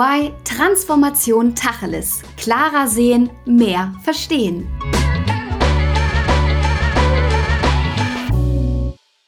EY 0.00 0.32
Transformation 0.44 1.54
Tacheles. 1.54 2.22
Klarer 2.38 2.88
sehen, 2.88 3.28
mehr 3.44 3.92
verstehen. 4.02 4.66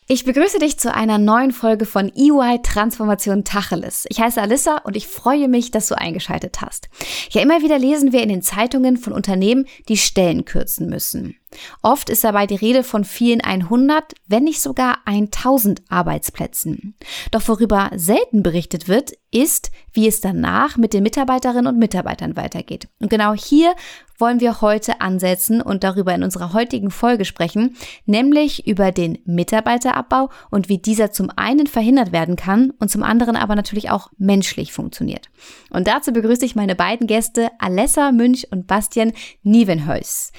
Ich 0.06 0.24
begrüße 0.24 0.58
dich 0.60 0.78
zu 0.78 0.94
einer 0.94 1.18
neuen 1.18 1.52
Folge 1.52 1.84
von 1.84 2.10
EY 2.14 2.60
Transformation 2.62 3.44
Tacheles. 3.44 4.06
Ich 4.08 4.20
heiße 4.20 4.40
Alissa 4.40 4.78
und 4.78 4.96
ich 4.96 5.08
freue 5.08 5.48
mich, 5.48 5.72
dass 5.72 5.88
du 5.88 5.98
eingeschaltet 5.98 6.62
hast. 6.62 6.88
Ja, 7.30 7.42
immer 7.42 7.60
wieder 7.60 7.78
lesen 7.78 8.12
wir 8.12 8.22
in 8.22 8.30
den 8.30 8.42
Zeitungen 8.42 8.96
von 8.96 9.12
Unternehmen, 9.12 9.66
die 9.88 9.98
Stellen 9.98 10.46
kürzen 10.46 10.88
müssen. 10.88 11.36
Oft 11.82 12.10
ist 12.10 12.24
dabei 12.24 12.46
die 12.46 12.56
Rede 12.56 12.82
von 12.82 13.04
vielen 13.04 13.40
100, 13.40 14.14
wenn 14.26 14.44
nicht 14.44 14.60
sogar 14.60 14.98
1000 15.04 15.82
Arbeitsplätzen. 15.88 16.94
Doch 17.30 17.46
worüber 17.48 17.90
selten 17.94 18.42
berichtet 18.42 18.88
wird, 18.88 19.12
ist, 19.30 19.70
wie 19.92 20.06
es 20.06 20.20
danach 20.20 20.76
mit 20.76 20.92
den 20.92 21.02
Mitarbeiterinnen 21.02 21.66
und 21.66 21.78
Mitarbeitern 21.78 22.36
weitergeht. 22.36 22.88
Und 23.00 23.08
genau 23.08 23.32
hier 23.32 23.74
wollen 24.18 24.40
wir 24.40 24.60
heute 24.60 25.00
ansetzen 25.00 25.60
und 25.60 25.82
darüber 25.82 26.14
in 26.14 26.22
unserer 26.22 26.52
heutigen 26.52 26.90
Folge 26.90 27.24
sprechen, 27.24 27.76
nämlich 28.06 28.66
über 28.68 28.92
den 28.92 29.18
Mitarbeiterabbau 29.24 30.30
und 30.50 30.68
wie 30.68 30.78
dieser 30.78 31.10
zum 31.10 31.30
einen 31.34 31.66
verhindert 31.66 32.12
werden 32.12 32.36
kann 32.36 32.70
und 32.78 32.90
zum 32.90 33.02
anderen 33.02 33.34
aber 33.34 33.56
natürlich 33.56 33.90
auch 33.90 34.10
menschlich 34.18 34.72
funktioniert. 34.72 35.28
Und 35.70 35.88
dazu 35.88 36.12
begrüße 36.12 36.44
ich 36.44 36.54
meine 36.54 36.76
beiden 36.76 37.06
Gäste 37.06 37.50
Alessa 37.58 38.12
Münch 38.12 38.46
und 38.52 38.66
Bastian 38.68 39.12
Nievenhuis. 39.42 40.30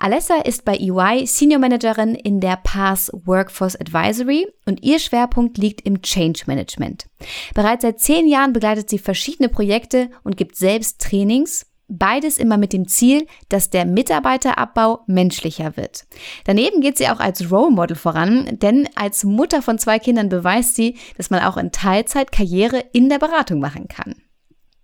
Alessa 0.00 0.36
ist 0.42 0.64
bei 0.64 0.76
EY 0.76 1.26
Senior 1.26 1.58
Managerin 1.58 2.14
in 2.14 2.40
der 2.40 2.56
PAS 2.56 3.10
Workforce 3.12 3.74
Advisory 3.74 4.46
und 4.64 4.84
ihr 4.84 5.00
Schwerpunkt 5.00 5.58
liegt 5.58 5.80
im 5.80 6.02
Change 6.02 6.44
Management. 6.46 7.06
Bereits 7.52 7.82
seit 7.82 8.00
zehn 8.00 8.28
Jahren 8.28 8.52
begleitet 8.52 8.88
sie 8.88 8.98
verschiedene 8.98 9.48
Projekte 9.48 10.08
und 10.22 10.36
gibt 10.36 10.54
selbst 10.54 11.00
Trainings, 11.00 11.66
Beides 11.90 12.36
immer 12.36 12.58
mit 12.58 12.74
dem 12.74 12.86
Ziel, 12.86 13.26
dass 13.48 13.70
der 13.70 13.86
Mitarbeiterabbau 13.86 15.04
menschlicher 15.06 15.78
wird. 15.78 16.04
Daneben 16.44 16.82
geht 16.82 16.98
sie 16.98 17.08
auch 17.08 17.18
als 17.18 17.50
Role 17.50 17.70
Model 17.70 17.96
voran, 17.96 18.58
denn 18.60 18.90
als 18.94 19.24
Mutter 19.24 19.62
von 19.62 19.78
zwei 19.78 19.98
Kindern 19.98 20.28
beweist 20.28 20.74
sie, 20.74 20.98
dass 21.16 21.30
man 21.30 21.40
auch 21.40 21.56
in 21.56 21.72
Teilzeit 21.72 22.30
Karriere 22.30 22.84
in 22.92 23.08
der 23.08 23.18
Beratung 23.18 23.58
machen 23.58 23.88
kann. 23.88 24.16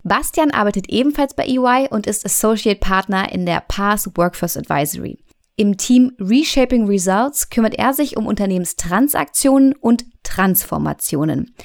Bastian 0.05 0.51
arbeitet 0.51 0.87
ebenfalls 0.89 1.33
bei 1.33 1.45
EY 1.47 1.87
und 1.89 2.05
ist 2.05 2.25
Associate 2.25 2.79
Partner 2.79 3.31
in 3.31 3.45
der 3.47 3.61
PAS 3.67 4.11
Workforce 4.15 4.55
Advisory. 4.55 5.17
Im 5.55 5.77
Team 5.77 6.11
Reshaping 6.19 6.85
Results 6.85 7.49
kümmert 7.49 7.73
er 7.75 7.93
sich 7.93 8.15
um 8.15 8.27
Unternehmenstransaktionen 8.27 9.73
und 9.73 10.05
Transformationen. 10.21 11.55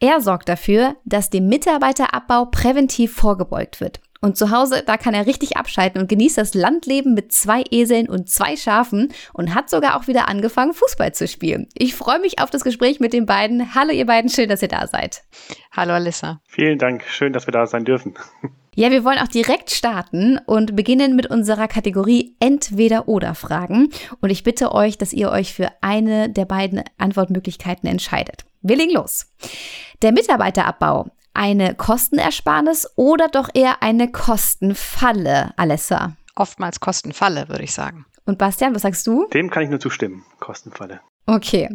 Er 0.00 0.20
sorgt 0.20 0.48
dafür, 0.48 0.96
dass 1.04 1.30
dem 1.30 1.46
Mitarbeiterabbau 1.46 2.46
präventiv 2.46 3.14
vorgebeugt 3.14 3.80
wird. 3.80 4.00
Und 4.24 4.38
zu 4.38 4.50
Hause, 4.50 4.82
da 4.86 4.96
kann 4.96 5.12
er 5.12 5.26
richtig 5.26 5.58
abschalten 5.58 6.00
und 6.00 6.08
genießt 6.08 6.38
das 6.38 6.54
Landleben 6.54 7.12
mit 7.12 7.30
zwei 7.30 7.62
Eseln 7.70 8.08
und 8.08 8.30
zwei 8.30 8.56
Schafen 8.56 9.12
und 9.34 9.54
hat 9.54 9.68
sogar 9.68 10.00
auch 10.00 10.06
wieder 10.06 10.30
angefangen, 10.30 10.72
Fußball 10.72 11.12
zu 11.12 11.28
spielen. 11.28 11.68
Ich 11.74 11.94
freue 11.94 12.20
mich 12.20 12.38
auf 12.38 12.48
das 12.48 12.64
Gespräch 12.64 13.00
mit 13.00 13.12
den 13.12 13.26
beiden. 13.26 13.74
Hallo 13.74 13.92
ihr 13.92 14.06
beiden, 14.06 14.30
schön, 14.30 14.48
dass 14.48 14.62
ihr 14.62 14.68
da 14.68 14.86
seid. 14.86 15.24
Hallo 15.72 15.92
Alissa. 15.92 16.40
Vielen 16.46 16.78
Dank, 16.78 17.04
schön, 17.04 17.34
dass 17.34 17.46
wir 17.46 17.52
da 17.52 17.66
sein 17.66 17.84
dürfen. 17.84 18.14
Ja, 18.76 18.90
wir 18.90 19.04
wollen 19.04 19.20
auch 19.20 19.28
direkt 19.28 19.70
starten 19.70 20.40
und 20.46 20.74
beginnen 20.74 21.14
mit 21.14 21.30
unserer 21.30 21.68
Kategorie 21.68 22.34
Entweder-Oder-Fragen. 22.40 23.90
Und 24.20 24.30
ich 24.30 24.42
bitte 24.42 24.72
euch, 24.72 24.98
dass 24.98 25.12
ihr 25.12 25.30
euch 25.30 25.54
für 25.54 25.68
eine 25.80 26.28
der 26.28 26.44
beiden 26.44 26.82
Antwortmöglichkeiten 26.98 27.88
entscheidet. 27.88 28.44
Wir 28.62 28.74
legen 28.74 28.90
los. 28.90 29.26
Der 30.02 30.10
Mitarbeiterabbau 30.10 31.08
eine 31.34 31.74
Kostenersparnis 31.74 32.88
oder 32.96 33.28
doch 33.28 33.48
eher 33.52 33.82
eine 33.82 34.10
Kostenfalle, 34.10 35.52
Alessa? 35.56 36.16
Oftmals 36.36 36.80
Kostenfalle, 36.80 37.48
würde 37.48 37.64
ich 37.64 37.72
sagen. 37.72 38.06
Und 38.24 38.38
Bastian, 38.38 38.74
was 38.74 38.82
sagst 38.82 39.06
du? 39.06 39.26
Dem 39.34 39.50
kann 39.50 39.64
ich 39.64 39.70
nur 39.70 39.80
zustimmen. 39.80 40.24
Kostenfalle. 40.40 41.00
Okay. 41.26 41.68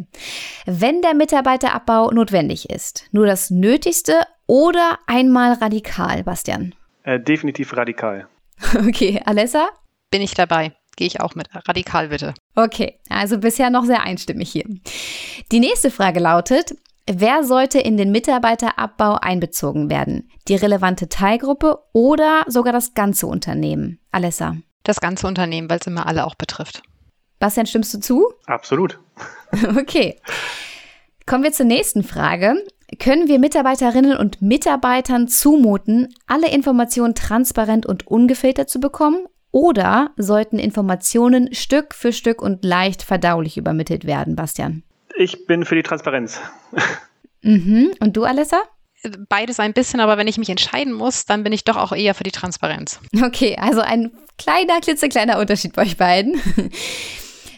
Wenn 0.66 1.02
der 1.02 1.14
Mitarbeiterabbau 1.14 2.10
notwendig 2.10 2.70
ist, 2.70 3.08
nur 3.12 3.26
das 3.26 3.50
Nötigste 3.50 4.22
oder 4.46 4.98
einmal 5.06 5.54
radikal, 5.54 6.22
Bastian? 6.24 6.74
Äh, 7.04 7.20
definitiv 7.20 7.76
radikal. 7.76 8.26
Okay, 8.74 9.22
Alessa? 9.24 9.70
Bin 10.10 10.20
ich 10.20 10.34
dabei. 10.34 10.72
Gehe 10.96 11.06
ich 11.06 11.20
auch 11.20 11.34
mit. 11.34 11.48
Radikal 11.66 12.08
bitte. 12.08 12.34
Okay, 12.56 12.98
also 13.08 13.38
bisher 13.38 13.70
noch 13.70 13.84
sehr 13.84 14.02
einstimmig 14.02 14.50
hier. 14.50 14.64
Die 15.50 15.60
nächste 15.60 15.90
Frage 15.90 16.20
lautet, 16.20 16.74
Wer 17.06 17.44
sollte 17.44 17.78
in 17.78 17.96
den 17.96 18.12
Mitarbeiterabbau 18.12 19.14
einbezogen 19.14 19.90
werden? 19.90 20.30
Die 20.48 20.54
relevante 20.54 21.08
Teilgruppe 21.08 21.78
oder 21.92 22.44
sogar 22.46 22.72
das 22.72 22.94
ganze 22.94 23.26
Unternehmen? 23.26 23.98
Alessa. 24.12 24.56
Das 24.84 25.00
ganze 25.00 25.26
Unternehmen, 25.26 25.68
weil 25.68 25.78
es 25.80 25.86
immer 25.86 26.06
alle 26.06 26.24
auch 26.24 26.34
betrifft. 26.34 26.82
Bastian, 27.38 27.66
stimmst 27.66 27.94
du 27.94 28.00
zu? 28.00 28.32
Absolut. 28.46 28.98
Okay. 29.76 30.16
Kommen 31.26 31.42
wir 31.42 31.52
zur 31.52 31.66
nächsten 31.66 32.04
Frage. 32.04 32.54
Können 33.00 33.26
wir 33.26 33.40
Mitarbeiterinnen 33.40 34.16
und 34.16 34.40
Mitarbeitern 34.40 35.26
zumuten, 35.26 36.14
alle 36.26 36.50
Informationen 36.50 37.16
transparent 37.16 37.84
und 37.84 38.06
ungefiltert 38.06 38.70
zu 38.70 38.78
bekommen? 38.78 39.26
Oder 39.52 40.10
sollten 40.16 40.58
Informationen 40.58 41.52
Stück 41.52 41.94
für 41.94 42.12
Stück 42.12 42.42
und 42.42 42.64
leicht 42.64 43.02
verdaulich 43.02 43.56
übermittelt 43.56 44.06
werden, 44.06 44.36
Bastian? 44.36 44.84
Ich 45.20 45.44
bin 45.44 45.66
für 45.66 45.74
die 45.74 45.82
Transparenz. 45.82 46.40
Mhm. 47.42 47.92
Und 48.00 48.16
du, 48.16 48.24
Alessa? 48.24 48.62
Beides 49.28 49.60
ein 49.60 49.74
bisschen, 49.74 50.00
aber 50.00 50.16
wenn 50.16 50.26
ich 50.26 50.38
mich 50.38 50.48
entscheiden 50.48 50.94
muss, 50.94 51.26
dann 51.26 51.44
bin 51.44 51.52
ich 51.52 51.62
doch 51.64 51.76
auch 51.76 51.92
eher 51.92 52.14
für 52.14 52.24
die 52.24 52.30
Transparenz. 52.30 53.00
Okay, 53.22 53.54
also 53.60 53.82
ein 53.82 54.12
kleiner, 54.38 54.80
klitzekleiner 54.80 55.38
Unterschied 55.38 55.74
bei 55.74 55.82
euch 55.82 55.98
beiden. 55.98 56.40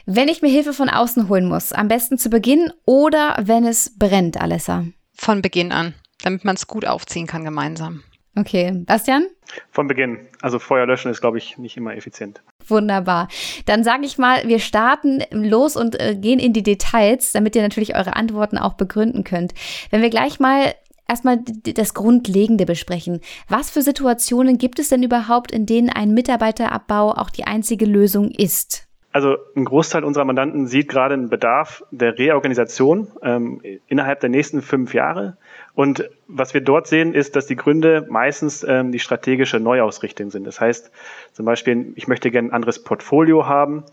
Wenn 0.06 0.26
ich 0.26 0.42
mir 0.42 0.48
Hilfe 0.48 0.72
von 0.72 0.88
außen 0.88 1.28
holen 1.28 1.46
muss, 1.46 1.72
am 1.72 1.86
besten 1.86 2.18
zu 2.18 2.30
Beginn 2.30 2.72
oder 2.84 3.36
wenn 3.40 3.64
es 3.64 3.96
brennt, 3.96 4.40
Alessa? 4.40 4.84
Von 5.14 5.40
Beginn 5.40 5.70
an, 5.70 5.94
damit 6.24 6.44
man 6.44 6.56
es 6.56 6.66
gut 6.66 6.84
aufziehen 6.84 7.28
kann 7.28 7.44
gemeinsam. 7.44 8.02
Okay, 8.36 8.72
Bastian? 8.74 9.26
Von 9.70 9.86
Beginn. 9.86 10.26
Also 10.40 10.58
Feuer 10.58 10.86
löschen 10.86 11.12
ist, 11.12 11.20
glaube 11.20 11.38
ich, 11.38 11.58
nicht 11.58 11.76
immer 11.76 11.94
effizient. 11.94 12.42
Wunderbar. 12.68 13.28
Dann 13.66 13.84
sage 13.84 14.04
ich 14.04 14.18
mal, 14.18 14.46
wir 14.46 14.58
starten 14.58 15.22
los 15.30 15.76
und 15.76 16.00
äh, 16.00 16.16
gehen 16.16 16.38
in 16.38 16.52
die 16.52 16.62
Details, 16.62 17.32
damit 17.32 17.56
ihr 17.56 17.62
natürlich 17.62 17.96
eure 17.96 18.16
Antworten 18.16 18.58
auch 18.58 18.74
begründen 18.74 19.24
könnt. 19.24 19.52
Wenn 19.90 20.02
wir 20.02 20.10
gleich 20.10 20.40
mal 20.40 20.74
erstmal 21.08 21.40
das 21.74 21.94
Grundlegende 21.94 22.64
besprechen. 22.64 23.20
Was 23.48 23.70
für 23.70 23.82
Situationen 23.82 24.56
gibt 24.56 24.78
es 24.78 24.88
denn 24.88 25.02
überhaupt, 25.02 25.52
in 25.52 25.66
denen 25.66 25.90
ein 25.90 26.14
Mitarbeiterabbau 26.14 27.12
auch 27.12 27.28
die 27.28 27.44
einzige 27.44 27.84
Lösung 27.84 28.30
ist? 28.30 28.86
Also 29.12 29.36
ein 29.54 29.66
Großteil 29.66 30.04
unserer 30.04 30.24
Mandanten 30.24 30.66
sieht 30.66 30.88
gerade 30.88 31.12
einen 31.12 31.28
Bedarf 31.28 31.84
der 31.90 32.18
Reorganisation 32.18 33.08
ähm, 33.22 33.60
innerhalb 33.86 34.20
der 34.20 34.30
nächsten 34.30 34.62
fünf 34.62 34.94
Jahre. 34.94 35.36
Und 35.74 36.10
was 36.28 36.52
wir 36.52 36.60
dort 36.60 36.86
sehen, 36.86 37.14
ist, 37.14 37.34
dass 37.34 37.46
die 37.46 37.56
Gründe 37.56 38.06
meistens 38.10 38.62
ähm, 38.62 38.92
die 38.92 38.98
strategische 38.98 39.58
Neuausrichtung 39.58 40.30
sind. 40.30 40.46
Das 40.46 40.60
heißt 40.60 40.90
zum 41.32 41.46
Beispiel, 41.46 41.92
ich 41.96 42.08
möchte 42.08 42.30
gerne 42.30 42.48
ein 42.48 42.52
anderes 42.52 42.82
Portfolio 42.82 43.46
haben. 43.46 43.84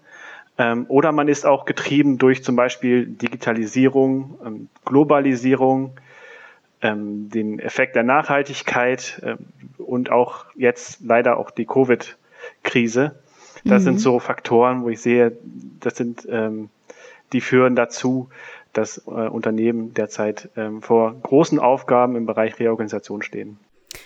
Ähm, 0.58 0.86
oder 0.90 1.14
man 1.14 1.30
ist 1.30 1.46
auch 1.46 1.64
getrieben 1.64 2.18
durch 2.18 2.44
zum 2.44 2.58
Beispiel 2.58 3.06
Digitalisierung, 3.06 4.38
ähm, 4.46 4.70
Globalisierung, 4.84 5.98
ähm, 6.82 7.30
den 7.30 7.60
Effekt 7.60 7.96
der 7.96 8.04
Nachhaltigkeit 8.04 9.22
ähm, 9.24 9.38
und 9.78 10.12
auch 10.12 10.46
jetzt 10.56 11.00
leider 11.02 11.38
auch 11.38 11.50
die 11.50 11.66
Covid-Krise. 11.66 13.16
Das 13.64 13.82
mhm. 13.82 13.86
sind 13.86 14.00
so 14.00 14.20
Faktoren, 14.20 14.84
wo 14.84 14.90
ich 14.90 15.02
sehe, 15.02 15.38
das 15.80 15.96
sind, 15.96 16.28
ähm, 16.30 16.70
die 17.32 17.42
führen 17.42 17.76
dazu, 17.76 18.30
dass 18.74 19.00
äh, 19.08 19.12
Unternehmen 19.12 19.94
derzeit 19.94 20.50
ähm, 20.56 20.82
vor 20.82 21.16
großen 21.22 21.60
Aufgaben 21.60 22.16
im 22.16 22.26
Bereich 22.26 22.60
Reorganisation 22.60 23.22
stehen. 23.22 23.60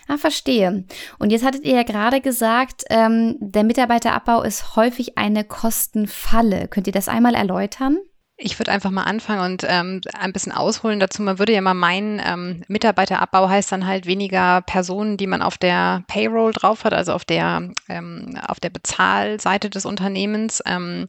Ah, 0.07 0.18
verstehe. 0.18 0.86
Und 1.19 1.31
jetzt 1.31 1.45
hattet 1.45 1.65
ihr 1.65 1.75
ja 1.75 1.83
gerade 1.83 2.21
gesagt, 2.21 2.83
ähm, 2.89 3.36
der 3.39 3.63
Mitarbeiterabbau 3.63 4.42
ist 4.44 4.75
häufig 4.75 5.18
eine 5.18 5.44
Kostenfalle. 5.44 6.68
Könnt 6.68 6.88
ihr 6.88 6.94
das 6.94 7.10
einmal 7.10 7.36
erläutern? 7.36 7.98
Ich 8.35 8.57
würde 8.57 8.71
einfach 8.71 8.89
mal 8.89 9.03
anfangen 9.03 9.53
und 9.53 9.63
ähm, 9.69 10.01
ein 10.19 10.33
bisschen 10.33 10.51
ausholen 10.51 11.00
dazu. 11.00 11.21
Man 11.21 11.38
würde 11.38 11.53
ja 11.53 11.62
mal 11.62 11.75
meinen, 11.75 12.19
ähm, 12.25 12.63
Mitarbeiterabbau 12.68 13.47
heißt 13.47 13.71
dann 13.71 13.85
halt 13.85 14.07
weniger 14.07 14.62
Personen, 14.62 15.18
die 15.18 15.27
man 15.27 15.44
auf 15.44 15.59
der 15.59 16.03
Payroll 16.07 16.51
drauf 16.51 16.83
hat, 16.83 16.95
also 16.95 17.13
auf 17.13 17.25
der, 17.25 17.69
ähm, 17.89 18.39
auf 18.47 18.59
der 18.59 18.71
Bezahlseite 18.71 19.69
des 19.69 19.85
Unternehmens. 19.85 20.63
Ähm, 20.65 21.07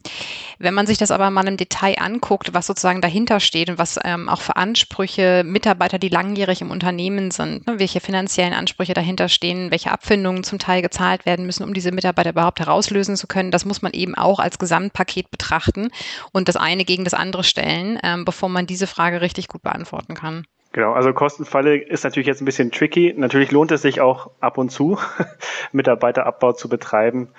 wenn 0.59 0.75
man 0.75 0.85
sich 0.85 0.99
das 0.99 1.09
aber 1.09 1.31
mal 1.31 1.47
im 1.47 1.57
Detail 1.57 1.95
anguckt, 1.99 2.53
was 2.53 2.67
sozusagen 2.67 3.01
dahinter 3.01 3.39
steht 3.39 3.71
und 3.71 3.79
was 3.79 3.99
ähm, 4.03 4.29
auch 4.29 4.41
für 4.41 4.55
Ansprüche 4.55 5.41
Mitarbeiter, 5.43 5.97
die 5.97 6.09
langjährig 6.09 6.61
im 6.61 6.69
Unternehmen 6.69 7.31
sind, 7.31 7.65
ne, 7.65 7.79
welche 7.79 8.01
finanziellen 8.01 8.53
Ansprüche 8.53 8.93
dahinter 8.93 9.29
stehen, 9.29 9.71
welche 9.71 9.91
Abfindungen 9.91 10.43
zum 10.43 10.59
Teil 10.59 10.83
gezahlt 10.83 11.25
werden 11.25 11.47
müssen, 11.47 11.63
um 11.63 11.73
diese 11.73 11.91
Mitarbeiter 11.91 12.29
überhaupt 12.29 12.59
herauslösen 12.59 13.17
zu 13.17 13.25
können, 13.25 13.49
das 13.49 13.65
muss 13.65 13.81
man 13.81 13.93
eben 13.93 14.13
auch 14.13 14.37
als 14.37 14.59
Gesamtpaket 14.59 15.31
betrachten 15.31 15.89
und 16.31 16.47
das 16.47 16.55
eine 16.55 16.85
gegen 16.85 17.03
das 17.03 17.14
andere 17.15 17.43
stellen, 17.43 17.99
ähm, 18.03 18.25
bevor 18.25 18.49
man 18.49 18.65
diese 18.65 18.87
Frage 18.87 19.21
richtig 19.21 19.47
gut 19.47 19.63
beantworten 19.63 20.13
kann. 20.13 20.45
Genau, 20.71 20.91
also 20.91 21.13
Kostenfalle 21.13 21.77
ist 21.77 22.03
natürlich 22.03 22.27
jetzt 22.27 22.41
ein 22.41 22.45
bisschen 22.45 22.69
tricky. 22.69 23.13
Natürlich 23.15 23.51
lohnt 23.51 23.71
es 23.71 23.81
sich 23.81 24.01
auch 24.01 24.31
ab 24.41 24.57
und 24.57 24.69
zu, 24.71 24.97
Mitarbeiterabbau 25.71 26.51
zu 26.51 26.67
betreiben. 26.67 27.29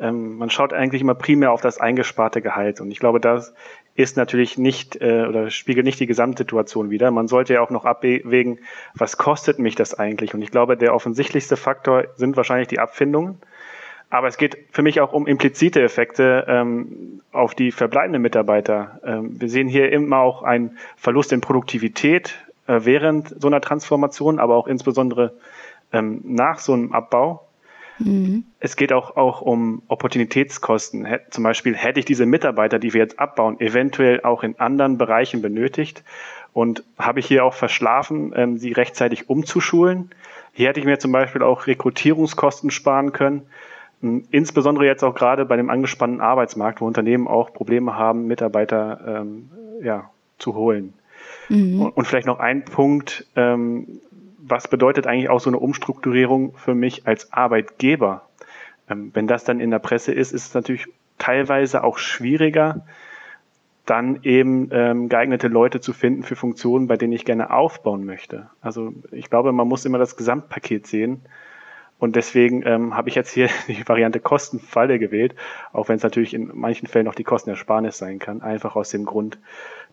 Ähm, 0.00 0.38
man 0.38 0.50
schaut 0.50 0.72
eigentlich 0.72 1.02
immer 1.02 1.14
primär 1.14 1.52
auf 1.52 1.60
das 1.60 1.78
eingesparte 1.78 2.42
Gehalt. 2.42 2.80
Und 2.80 2.90
ich 2.90 2.98
glaube, 2.98 3.20
das 3.20 3.54
ist 3.94 4.16
natürlich 4.16 4.58
nicht 4.58 5.00
äh, 5.00 5.26
oder 5.28 5.50
spiegelt 5.50 5.84
nicht 5.84 6.00
die 6.00 6.06
Gesamtsituation 6.06 6.90
wider. 6.90 7.10
Man 7.10 7.28
sollte 7.28 7.54
ja 7.54 7.60
auch 7.60 7.70
noch 7.70 7.84
abwägen, 7.84 8.58
was 8.94 9.18
kostet 9.18 9.58
mich 9.58 9.76
das 9.76 9.94
eigentlich? 9.94 10.34
Und 10.34 10.42
ich 10.42 10.50
glaube, 10.50 10.76
der 10.76 10.94
offensichtlichste 10.94 11.56
Faktor 11.56 12.04
sind 12.16 12.36
wahrscheinlich 12.36 12.68
die 12.68 12.78
Abfindungen. 12.78 13.38
Aber 14.10 14.26
es 14.26 14.36
geht 14.36 14.58
für 14.72 14.82
mich 14.82 15.00
auch 15.00 15.12
um 15.12 15.28
implizite 15.28 15.80
Effekte 15.80 16.44
ähm, 16.48 17.22
auf 17.30 17.54
die 17.54 17.70
verbleibenden 17.70 18.20
Mitarbeiter. 18.20 19.00
Ähm, 19.04 19.40
wir 19.40 19.48
sehen 19.48 19.68
hier 19.68 19.92
immer 19.92 20.18
auch 20.18 20.42
einen 20.42 20.76
Verlust 20.96 21.32
in 21.32 21.40
Produktivität 21.40 22.34
äh, 22.66 22.80
während 22.82 23.40
so 23.40 23.46
einer 23.46 23.60
Transformation, 23.60 24.40
aber 24.40 24.56
auch 24.56 24.66
insbesondere 24.66 25.32
ähm, 25.92 26.20
nach 26.24 26.58
so 26.58 26.72
einem 26.72 26.92
Abbau. 26.92 27.46
Mhm. 28.00 28.44
Es 28.58 28.74
geht 28.74 28.92
auch, 28.92 29.16
auch 29.16 29.42
um 29.42 29.82
Opportunitätskosten. 29.86 31.06
Zum 31.30 31.44
Beispiel 31.44 31.76
hätte 31.76 32.00
ich 32.00 32.04
diese 32.04 32.26
Mitarbeiter, 32.26 32.80
die 32.80 32.92
wir 32.92 33.02
jetzt 33.02 33.20
abbauen, 33.20 33.60
eventuell 33.60 34.22
auch 34.22 34.42
in 34.42 34.58
anderen 34.58 34.98
Bereichen 34.98 35.40
benötigt 35.40 36.02
und 36.52 36.82
habe 36.98 37.20
ich 37.20 37.26
hier 37.26 37.44
auch 37.44 37.54
verschlafen, 37.54 38.32
ähm, 38.34 38.58
sie 38.58 38.72
rechtzeitig 38.72 39.30
umzuschulen. 39.30 40.10
Hier 40.52 40.68
hätte 40.68 40.80
ich 40.80 40.86
mir 40.86 40.98
zum 40.98 41.12
Beispiel 41.12 41.44
auch 41.44 41.68
Rekrutierungskosten 41.68 42.72
sparen 42.72 43.12
können 43.12 43.42
insbesondere 44.02 44.86
jetzt 44.86 45.04
auch 45.04 45.14
gerade 45.14 45.44
bei 45.44 45.56
dem 45.56 45.68
angespannten 45.68 46.20
Arbeitsmarkt, 46.20 46.80
wo 46.80 46.86
Unternehmen 46.86 47.28
auch 47.28 47.52
Probleme 47.52 47.96
haben, 47.96 48.26
Mitarbeiter 48.26 49.22
ähm, 49.22 49.50
ja, 49.82 50.10
zu 50.38 50.54
holen. 50.54 50.94
Mhm. 51.48 51.82
Und, 51.82 51.90
und, 51.90 52.06
vielleicht 52.06 52.26
noch 52.26 52.38
ein 52.38 52.64
Punkt, 52.64 53.26
ähm, 53.36 54.00
was 54.38 54.68
bedeutet 54.68 55.06
eigentlich 55.06 55.28
auch 55.28 55.40
so 55.40 55.50
eine 55.50 55.58
Umstrukturierung 55.58 56.54
für 56.56 56.74
mich 56.74 57.06
als 57.06 57.32
Arbeitgeber? 57.32 58.22
Ähm, 58.88 59.10
wenn 59.12 59.26
das 59.26 59.44
dann 59.44 59.60
in 59.60 59.70
der 59.70 59.80
Presse 59.80 60.12
ist, 60.12 60.32
ist 60.32 60.46
es 60.48 60.54
natürlich 60.54 60.86
teilweise 61.18 61.84
auch 61.84 61.98
schwieriger, 61.98 62.86
dann 63.84 64.20
eben 64.22 64.68
ähm, 64.72 65.08
geeignete 65.08 65.48
Leute 65.48 65.80
zu 65.80 65.92
finden 65.92 66.22
für 66.22 66.36
Funktionen, 66.36 66.86
bei 66.86 66.96
denen 66.96 67.12
ich 67.12 67.24
gerne 67.24 67.50
aufbauen 67.50 68.06
möchte. 68.06 68.48
Also 68.62 68.94
ich 69.10 69.28
glaube, 69.28 69.52
man 69.52 69.68
muss 69.68 69.84
immer 69.84 69.98
das 69.98 70.16
Gesamtpaket 70.16 70.86
sehen 70.86 71.22
und 72.00 72.16
deswegen 72.16 72.66
ähm, 72.66 72.96
habe 72.96 73.08
ich 73.10 73.14
jetzt 73.14 73.30
hier 73.30 73.48
die 73.68 73.86
Variante 73.86 74.18
Kostenfalle 74.18 74.98
gewählt, 74.98 75.36
auch 75.72 75.88
wenn 75.88 75.96
es 75.96 76.02
natürlich 76.02 76.34
in 76.34 76.50
manchen 76.54 76.88
Fällen 76.88 77.04
noch 77.04 77.14
die 77.14 77.24
Kostenersparnis 77.24 77.98
sein 77.98 78.18
kann. 78.18 78.42
Einfach 78.42 78.74
aus 78.74 78.90
dem 78.90 79.04
Grund, 79.04 79.38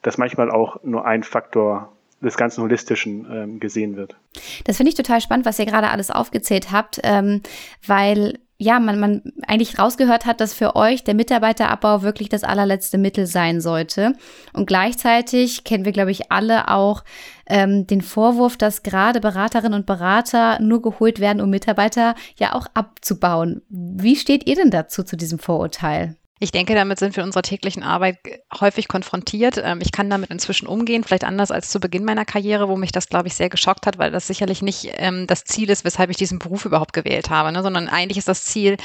dass 0.01 0.17
manchmal 0.17 0.49
auch 0.49 0.81
nur 0.83 1.05
ein 1.05 1.21
Faktor 1.21 1.91
des 2.21 2.37
ganzen 2.37 2.63
Holistischen 2.63 3.27
ähm, 3.31 3.59
gesehen 3.59 3.95
wird. 3.95 4.15
Das 4.63 4.77
finde 4.77 4.89
ich 4.89 4.95
total 4.95 5.21
spannend, 5.21 5.45
was 5.45 5.59
ihr 5.59 5.67
gerade 5.67 5.89
alles 5.89 6.09
aufgezählt 6.09 6.71
habt, 6.71 6.99
ähm, 7.03 7.43
weil 7.85 8.39
ja, 8.59 8.79
man, 8.79 8.99
man 8.99 9.21
eigentlich 9.45 9.77
rausgehört 9.77 10.25
hat, 10.25 10.41
dass 10.41 10.53
für 10.53 10.75
euch 10.75 11.03
der 11.03 11.13
Mitarbeiterabbau 11.13 12.01
wirklich 12.01 12.27
das 12.29 12.43
allerletzte 12.43 12.97
Mittel 12.97 13.27
sein 13.27 13.61
sollte. 13.61 14.13
Und 14.53 14.65
gleichzeitig 14.65 15.63
kennen 15.63 15.85
wir, 15.85 15.91
glaube 15.91 16.09
ich, 16.09 16.31
alle 16.31 16.67
auch 16.69 17.03
ähm, 17.45 17.85
den 17.85 18.01
Vorwurf, 18.01 18.57
dass 18.57 18.81
gerade 18.81 19.19
Beraterinnen 19.19 19.79
und 19.79 19.85
Berater 19.85 20.59
nur 20.59 20.81
geholt 20.81 21.19
werden, 21.19 21.41
um 21.41 21.51
Mitarbeiter 21.51 22.15
ja 22.39 22.53
auch 22.55 22.65
abzubauen. 22.73 23.61
Wie 23.69 24.15
steht 24.15 24.47
ihr 24.47 24.55
denn 24.55 24.71
dazu, 24.71 25.03
zu 25.03 25.17
diesem 25.17 25.37
Vorurteil? 25.37 26.15
Ich 26.39 26.51
denke, 26.51 26.75
damit 26.75 26.99
sind 26.99 27.15
wir 27.15 27.23
in 27.23 27.29
unserer 27.29 27.41
täglichen 27.41 27.81
Arbeit 27.81 28.19
häufig 28.59 28.87
konfrontiert. 28.87 29.59
Ähm, 29.63 29.79
ich 29.81 29.91
kann 29.91 30.09
damit 30.09 30.29
inzwischen 30.29 30.67
umgehen, 30.67 31.03
vielleicht 31.03 31.23
anders 31.23 31.49
als 31.49 31.69
zu 31.69 31.79
Beginn 31.79 32.05
meiner 32.05 32.25
Karriere, 32.25 32.69
wo 32.69 32.75
mich 32.75 32.91
das, 32.91 33.09
glaube 33.09 33.27
ich, 33.27 33.33
sehr 33.33 33.49
geschockt 33.49 33.87
hat, 33.87 33.97
weil 33.97 34.11
das 34.11 34.27
sicherlich 34.27 34.61
nicht 34.61 34.91
ähm, 34.97 35.25
das 35.25 35.45
Ziel 35.45 35.69
ist, 35.69 35.83
weshalb 35.83 36.11
ich 36.11 36.17
diesen 36.17 36.37
Beruf 36.37 36.65
überhaupt 36.65 36.93
gewählt 36.93 37.29
habe, 37.31 37.51
ne? 37.51 37.63
sondern 37.63 37.87
eigentlich 37.87 38.19
ist 38.19 38.27
das 38.27 38.45
Ziel 38.45 38.77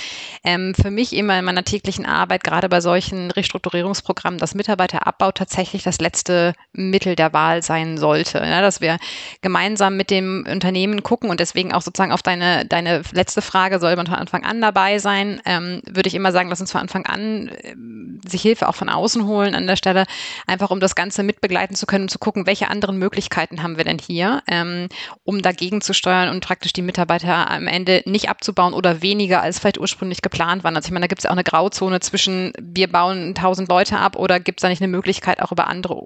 ähm, 0.45 0.75
für 0.75 0.91
mich 0.91 1.13
immer 1.13 1.39
in 1.39 1.45
meiner 1.45 1.65
täglichen 1.65 2.07
Arbeit, 2.07 2.43
gerade 2.43 2.69
bei 2.71 2.81
solchen 2.81 3.31
Restrukturierungsprogrammen, 3.31 4.39
dass 4.39 4.55
Mitarbeiterabbau 4.55 5.33
tatsächlich 5.33 5.83
das 5.83 6.01
letzte 6.01 6.55
Mittel 6.73 7.17
der 7.17 7.35
Wahl 7.35 7.63
sein 7.63 7.99
sollte. 7.99 8.41
Ne? 8.41 8.63
Dass 8.63 8.81
wir 8.81 8.99
gemeinsam 9.43 9.97
mit 9.97 10.11
dem 10.11 10.47
Unternehmen 10.51 11.03
gucken 11.03 11.29
und 11.29 11.41
deswegen 11.41 11.73
auch 11.73 11.83
sozusagen 11.83 12.13
auf 12.13 12.23
deine, 12.23 12.65
deine 12.65 13.03
letzte 13.13 13.43
Frage, 13.43 13.79
soll 13.79 13.95
man 13.97 14.07
von 14.07 14.17
Anfang 14.17 14.45
an 14.45 14.61
dabei 14.61 14.99
sein, 14.99 15.41
würde 15.45 16.09
ich 16.09 16.15
immer 16.15 16.33
sagen, 16.33 16.49
lass 16.49 16.61
uns 16.61 16.73
von 16.73 16.81
Anfang 16.81 17.07
an 17.07 17.42
ähm, 17.63 18.21
sich 18.27 18.43
Hilfe 18.43 18.69
auch 18.69 18.75
von 18.75 18.89
außen 18.89 19.27
holen 19.27 19.55
an 19.55 19.67
der 19.67 19.77
Stelle, 19.77 20.05
einfach 20.47 20.71
um 20.71 20.81
das 20.81 20.95
Ganze 20.95 21.23
mitbegleiten 21.23 21.77
zu 21.77 21.87
können 21.87 22.05
und 22.05 22.09
zu 22.11 22.19
gucken, 22.19 22.47
welche 22.47 22.69
anderen 22.69 22.99
Möglichkeiten 22.99 23.63
haben 23.63 23.77
wir 23.77 23.85
denn 23.85 23.99
hier, 23.99 24.43
ähm, 24.49 24.89
um 25.25 25.43
dagegen 25.43 25.81
zu 25.81 25.95
steuern 25.95 26.29
und 26.29 26.45
praktisch 26.45 26.73
die 26.73 26.83
Mitarbeiter 26.83 27.51
am 27.51 27.67
Ende 27.67 28.03
nicht 28.07 28.29
abzubauen 28.29 28.75
oder 28.75 29.03
weniger 29.03 29.43
als 29.43 29.59
vielleicht 29.59 29.79
ursprünglich 29.79 30.23
geplant 30.23 30.65
waren. 30.65 30.77
Also 30.77 30.87
ich 30.87 30.93
meine, 30.93 31.05
da 31.05 31.09
gibt 31.09 31.21
es 31.21 31.25
ja 31.25 31.31
auch 31.31 31.35
eine 31.35 31.45
Grauzone 31.45 32.01
zwischen, 32.01 32.53
wir 32.61 32.91
bauen 32.91 33.35
tausend 33.35 33.69
Leute 33.69 33.99
ab 33.99 34.17
oder 34.17 34.41
gibt 34.41 34.61
es 34.61 34.63
da 34.63 34.69
nicht 34.69 34.83
eine 34.83 34.91
Möglichkeit, 34.91 35.41
auch 35.41 35.53
über 35.53 35.69
andere 35.69 36.05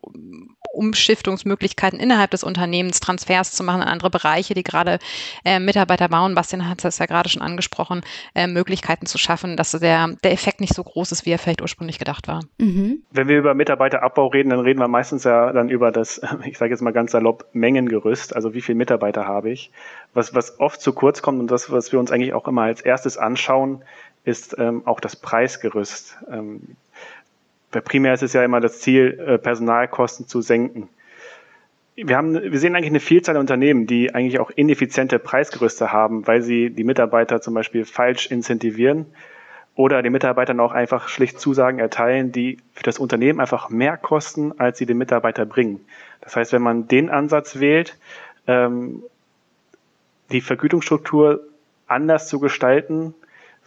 Umschiftungsmöglichkeiten 0.77 1.99
innerhalb 1.99 2.31
des 2.31 2.45
Unternehmens, 2.45 3.01
Transfers 3.01 3.53
zu 3.53 3.65
machen 3.65 3.83
in 3.83 3.89
andere 3.89 4.11
Bereiche, 4.11 4.55
die 4.55 4.63
gerade 4.63 4.99
äh, 5.45 5.59
Mitarbeiter 5.59 6.09
bauen. 6.09 6.35
Bastian 6.35 6.69
hat 6.69 6.85
es 6.85 6.99
ja 6.99 7.07
gerade 7.07 7.29
schon 7.29 7.43
angesprochen, 7.43 8.03
äh, 8.35 8.47
Möglichkeiten 8.47 9.07
zu 9.07 9.19
schaffen, 9.19 9.57
dass 9.57 9.73
der, 9.73 10.09
der 10.23 10.33
Effekt 10.33 10.61
nicht 10.61 10.75
so 10.75 10.85
groß 10.85 11.13
ist, 11.13 11.27
wie 11.27 11.31
er 11.31 11.39
vielleicht 11.39 11.63
ursprünglich 11.63 11.99
gedacht 11.99 12.29
war. 12.29 12.43
Mhm. 12.59 13.03
Wenn 13.11 13.29
wir 13.29 13.39
über 13.39 13.55
Mitarbeiterabbau 13.55 14.29
reden, 14.29 14.51
dann 14.51 14.61
reden 14.61 14.81
wir 14.81 14.89
meistens 14.89 15.25
ja 15.25 15.53
dann 15.53 15.69
über 15.69 15.91
das, 15.91 16.21
ich 16.45 16.59
sage 16.59 16.71
jetzt 16.73 16.83
mal 16.83 16.93
ganz 16.93 17.13
salopp, 17.13 17.47
Mengengerüst, 17.53 18.35
also 18.35 18.55
wie 18.55 18.61
viele 18.61 18.77
Mitarbeiter 18.77 19.27
habe 19.27 19.51
ich. 19.51 19.71
Was, 20.15 20.35
was 20.35 20.61
oft 20.61 20.81
zu 20.81 20.93
kurz 20.93 21.23
kommt 21.23 21.41
und 21.41 21.51
das, 21.51 21.71
was 21.71 21.93
wir 21.93 21.99
uns 21.99 22.11
eigentlich 22.11 22.33
auch 22.33 22.47
immer 22.49 22.63
als 22.63 22.81
erstes 22.81 23.17
anschauen, 23.19 23.83
ist 24.25 24.57
ähm, 24.59 24.83
auch 24.87 24.99
das 25.01 25.17
Preisgerüst. 25.17 26.19
Ähm, 26.31 26.77
weil 27.73 27.83
primär 27.83 28.15
ist 28.15 28.23
es 28.23 28.33
ja 28.33 28.45
immer 28.45 28.61
das 28.61 28.81
Ziel, 28.81 29.19
äh, 29.19 29.39
Personalkosten 29.39 30.27
zu 30.27 30.41
senken. 30.41 30.89
Wir, 31.97 32.17
haben, 32.17 32.35
wir 32.35 32.59
sehen 32.59 32.77
eigentlich 32.77 32.91
eine 32.91 33.01
Vielzahl 33.01 33.35
der 33.35 33.41
Unternehmen, 33.41 33.87
die 33.87 34.15
eigentlich 34.15 34.39
auch 34.39 34.51
ineffiziente 34.51 35.19
Preisgerüste 35.19 35.93
haben, 35.93 36.27
weil 36.27 36.43
sie 36.43 36.71
die 36.71 36.85
Mitarbeiter 36.85 37.41
zum 37.41 37.55
Beispiel 37.55 37.85
falsch 37.85 38.31
incentivieren 38.31 39.07
oder 39.75 40.03
den 40.03 40.13
Mitarbeitern 40.13 40.61
auch 40.61 40.73
einfach 40.73 41.09
schlicht 41.09 41.39
Zusagen 41.39 41.79
erteilen, 41.79 42.33
die 42.33 42.59
für 42.73 42.83
das 42.83 42.99
Unternehmen 42.99 43.41
einfach 43.41 43.71
mehr 43.71 43.97
kosten, 43.97 44.59
als 44.59 44.79
sie 44.79 44.87
den 44.87 44.99
Mitarbeiter 44.99 45.45
bringen. 45.47 45.81
Das 46.21 46.37
heißt, 46.37 46.53
wenn 46.53 46.63
man 46.63 46.89
den 46.89 47.11
Ansatz 47.11 47.61
wählt, 47.61 47.97
ähm, 48.47 49.03
die 50.33 50.41
Vergütungsstruktur 50.41 51.41
anders 51.87 52.29
zu 52.29 52.41
gestalten, 52.41 53.15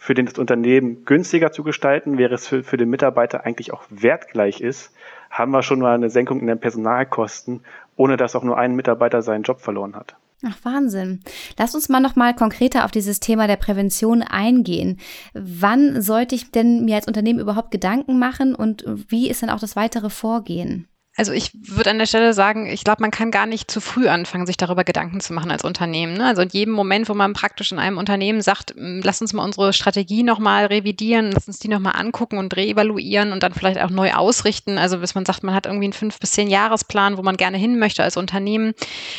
für 0.00 0.14
das 0.14 0.38
Unternehmen 0.38 1.04
günstiger 1.04 1.52
zu 1.52 1.62
gestalten, 1.62 2.16
wäre 2.16 2.34
es 2.34 2.48
für, 2.48 2.64
für 2.64 2.78
den 2.78 2.88
Mitarbeiter 2.88 3.44
eigentlich 3.44 3.70
auch 3.70 3.84
wertgleich 3.90 4.62
ist, 4.62 4.94
haben 5.28 5.52
wir 5.52 5.62
schon 5.62 5.78
mal 5.78 5.94
eine 5.94 6.08
Senkung 6.08 6.40
in 6.40 6.46
den 6.46 6.58
Personalkosten, 6.58 7.60
ohne 7.96 8.16
dass 8.16 8.34
auch 8.34 8.42
nur 8.42 8.56
ein 8.56 8.74
Mitarbeiter 8.74 9.20
seinen 9.20 9.42
Job 9.42 9.60
verloren 9.60 9.94
hat. 9.94 10.16
Ach, 10.42 10.56
Wahnsinn. 10.62 11.20
Lass 11.58 11.74
uns 11.74 11.90
mal 11.90 12.00
noch 12.00 12.16
mal 12.16 12.34
konkreter 12.34 12.86
auf 12.86 12.90
dieses 12.90 13.20
Thema 13.20 13.46
der 13.46 13.56
Prävention 13.56 14.22
eingehen. 14.22 14.98
Wann 15.34 16.00
sollte 16.00 16.34
ich 16.34 16.50
denn 16.50 16.86
mir 16.86 16.96
als 16.96 17.06
Unternehmen 17.06 17.38
überhaupt 17.38 17.70
Gedanken 17.70 18.18
machen 18.18 18.54
und 18.54 18.86
wie 19.08 19.28
ist 19.28 19.42
dann 19.42 19.50
auch 19.50 19.60
das 19.60 19.76
weitere 19.76 20.08
Vorgehen? 20.08 20.88
Also 21.16 21.32
ich 21.32 21.50
würde 21.54 21.90
an 21.90 21.98
der 21.98 22.06
Stelle 22.06 22.32
sagen, 22.32 22.66
ich 22.66 22.84
glaube, 22.84 23.02
man 23.02 23.10
kann 23.10 23.32
gar 23.32 23.44
nicht 23.44 23.68
zu 23.68 23.80
früh 23.80 24.08
anfangen, 24.08 24.46
sich 24.46 24.56
darüber 24.56 24.84
Gedanken 24.84 25.20
zu 25.20 25.32
machen 25.32 25.50
als 25.50 25.64
Unternehmen. 25.64 26.14
Ne? 26.14 26.24
Also 26.24 26.42
in 26.42 26.50
jedem 26.50 26.72
Moment, 26.72 27.08
wo 27.08 27.14
man 27.14 27.32
praktisch 27.32 27.72
in 27.72 27.80
einem 27.80 27.98
Unternehmen 27.98 28.40
sagt, 28.42 28.74
lass 28.76 29.20
uns 29.20 29.32
mal 29.32 29.44
unsere 29.44 29.72
Strategie 29.72 30.22
nochmal 30.22 30.66
revidieren, 30.66 31.32
lass 31.32 31.48
uns 31.48 31.58
die 31.58 31.68
nochmal 31.68 31.94
angucken 31.96 32.38
und 32.38 32.54
reevaluieren 32.56 33.32
und 33.32 33.42
dann 33.42 33.52
vielleicht 33.52 33.80
auch 33.80 33.90
neu 33.90 34.12
ausrichten. 34.12 34.78
Also 34.78 34.98
bis 34.98 35.16
man 35.16 35.26
sagt, 35.26 35.42
man 35.42 35.54
hat 35.54 35.66
irgendwie 35.66 35.86
einen 35.86 35.92
fünf 35.92 36.20
bis 36.20 36.30
zehn 36.30 36.48
Jahresplan, 36.48 37.18
wo 37.18 37.22
man 37.22 37.36
gerne 37.36 37.58
hin 37.58 37.78
möchte 37.80 38.04
als 38.04 38.16
Unternehmen, 38.16 38.72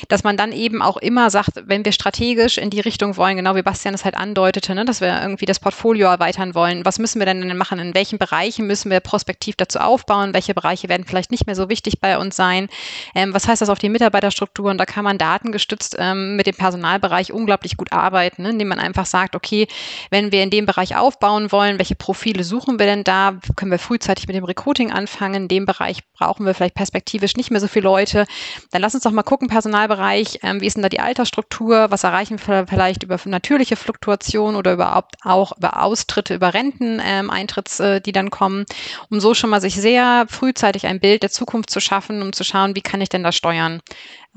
dass 0.08 0.24
man 0.24 0.38
dann 0.38 0.54
eben 0.54 0.82
auch 0.82 0.98
immer 0.98 1.30
sagt, 1.30 1.62
wenn 1.66 1.84
wir 1.84 1.92
strategisch 1.92 2.58
in 2.58 2.70
die 2.70 2.80
Richtung 2.80 3.18
wollen, 3.18 3.36
genau 3.36 3.56
wie 3.56 3.64
Bastian 3.64 3.94
es 3.94 4.06
halt 4.06 4.16
andeutete, 4.16 4.74
ne, 4.74 4.86
dass 4.86 5.02
wir 5.02 5.22
irgendwie 5.22 5.46
das 5.46 5.60
Portfolio 5.60 6.08
erweitern 6.08 6.56
wollen, 6.56 6.86
was 6.86 7.00
müssen 7.00 7.20
wir 7.20 7.26
denn 7.26 7.58
machen? 7.58 7.80
In 7.80 7.94
welchen 7.94 8.18
Bereichen 8.18 8.66
müssen 8.66 8.90
wir 8.90 9.02
prospektiv 9.02 9.58
dazu 9.58 9.80
aufbauen? 9.80 10.34
Welche 10.34 10.54
Bereiche 10.54 10.88
werden 10.88 11.06
vielleicht 11.06 11.32
nicht 11.32 11.46
mehr 11.46 11.56
so 11.56 11.68
wichtig? 11.68 11.81
Wichtig 11.82 12.00
bei 12.00 12.18
uns 12.18 12.36
sein. 12.36 12.68
Ähm, 13.16 13.34
was 13.34 13.48
heißt 13.48 13.62
das 13.62 13.70
auf 13.70 13.80
die 13.80 13.90
Mitarbeiterstrukturen? 13.90 14.78
Da 14.78 14.86
kann 14.86 15.04
man 15.04 15.18
datengestützt 15.18 15.96
ähm, 15.98 16.36
mit 16.36 16.46
dem 16.46 16.56
Personalbereich 16.56 17.34
unglaublich 17.34 17.76
gut 17.76 17.92
arbeiten, 17.92 18.44
ne? 18.44 18.50
indem 18.50 18.68
man 18.68 18.80
einfach 18.80 19.08
sagt, 19.08 19.36
okay, 19.36 19.68
wenn 20.12 20.32
wir 20.32 20.44
in 20.44 20.52
dem 20.52 20.68
Bereich 20.68 20.96
aufbauen 20.96 21.52
wollen, 21.52 21.80
welche 21.80 21.96
Profile 21.96 22.44
suchen 22.44 22.78
wir 22.78 22.86
denn 22.86 23.04
da? 23.04 23.34
Können 23.56 23.72
wir 23.72 23.80
frühzeitig 23.80 24.28
mit 24.28 24.36
dem 24.36 24.44
Recruiting 24.44 24.92
anfangen? 24.92 25.44
In 25.44 25.48
dem 25.48 25.66
Bereich 25.66 26.02
brauchen 26.14 26.46
wir 26.46 26.54
vielleicht 26.54 26.76
perspektivisch 26.76 27.36
nicht 27.36 27.50
mehr 27.50 27.60
so 27.60 27.68
viele 27.68 27.86
Leute. 27.86 28.26
Dann 28.72 28.82
lass 28.82 28.94
uns 28.94 29.04
doch 29.04 29.12
mal 29.12 29.24
gucken, 29.24 29.48
Personalbereich, 29.48 30.40
ähm, 30.44 30.62
wie 30.62 30.68
ist 30.68 30.76
denn 30.76 30.84
da 30.84 30.90
die 30.90 31.00
Altersstruktur? 31.00 31.88
Was 31.90 32.04
erreichen 32.04 32.40
wir 32.46 32.68
vielleicht 32.68 33.02
über 33.04 33.20
natürliche 33.26 33.76
Fluktuation 33.76 34.56
oder 34.56 34.74
überhaupt 34.74 35.16
auch 35.24 35.58
über 35.58 35.82
Austritte, 35.82 36.36
über 36.36 36.54
Renteneintritts, 36.54 37.80
äh, 37.80 38.02
die 38.02 38.12
dann 38.12 38.30
kommen, 38.30 38.66
um 39.10 39.20
so 39.20 39.34
schon 39.34 39.50
mal 39.50 39.62
sich 39.62 39.76
sehr 39.76 40.26
frühzeitig 40.30 40.86
ein 40.86 41.00
Bild 41.00 41.24
der 41.24 41.32
Zukunft 41.32 41.71
zu 41.72 41.80
schaffen, 41.80 42.22
um 42.22 42.34
zu 42.34 42.44
schauen, 42.44 42.76
wie 42.76 42.82
kann 42.82 43.02
ich 43.02 43.10
denn 43.10 43.24
das 43.24 43.36
steuern. 43.36 43.82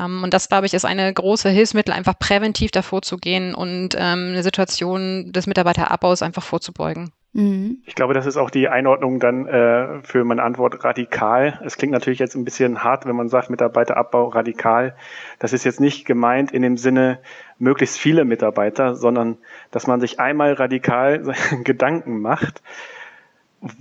Ähm, 0.00 0.22
und 0.22 0.32
das, 0.32 0.48
glaube 0.48 0.66
ich, 0.66 0.74
ist 0.74 0.84
eine 0.84 1.12
große 1.12 1.50
Hilfsmittel, 1.50 1.92
einfach 1.92 2.18
präventiv 2.18 2.70
davor 2.70 3.02
zu 3.02 3.18
gehen 3.18 3.54
und 3.54 3.94
ähm, 3.94 4.28
eine 4.30 4.42
Situation 4.42 5.32
des 5.32 5.46
Mitarbeiterabbaus 5.46 6.22
einfach 6.22 6.42
vorzubeugen. 6.42 7.12
Mhm. 7.34 7.82
Ich 7.84 7.96
glaube, 7.96 8.14
das 8.14 8.26
ist 8.26 8.36
auch 8.36 8.48
die 8.48 8.68
Einordnung 8.68 9.18
dann 9.18 9.46
äh, 9.48 10.02
für 10.04 10.24
meine 10.24 10.42
Antwort 10.44 10.84
radikal. 10.84 11.60
Es 11.64 11.76
klingt 11.76 11.92
natürlich 11.92 12.20
jetzt 12.20 12.36
ein 12.36 12.44
bisschen 12.44 12.84
hart, 12.84 13.06
wenn 13.06 13.16
man 13.16 13.28
sagt 13.28 13.50
Mitarbeiterabbau 13.50 14.28
radikal. 14.28 14.94
Das 15.40 15.52
ist 15.52 15.64
jetzt 15.64 15.80
nicht 15.80 16.06
gemeint 16.06 16.52
in 16.52 16.62
dem 16.62 16.76
Sinne 16.76 17.18
möglichst 17.58 17.98
viele 17.98 18.24
Mitarbeiter, 18.24 18.94
sondern 18.94 19.38
dass 19.72 19.88
man 19.88 20.00
sich 20.00 20.20
einmal 20.20 20.52
radikal 20.52 21.34
Gedanken 21.64 22.20
macht. 22.20 22.62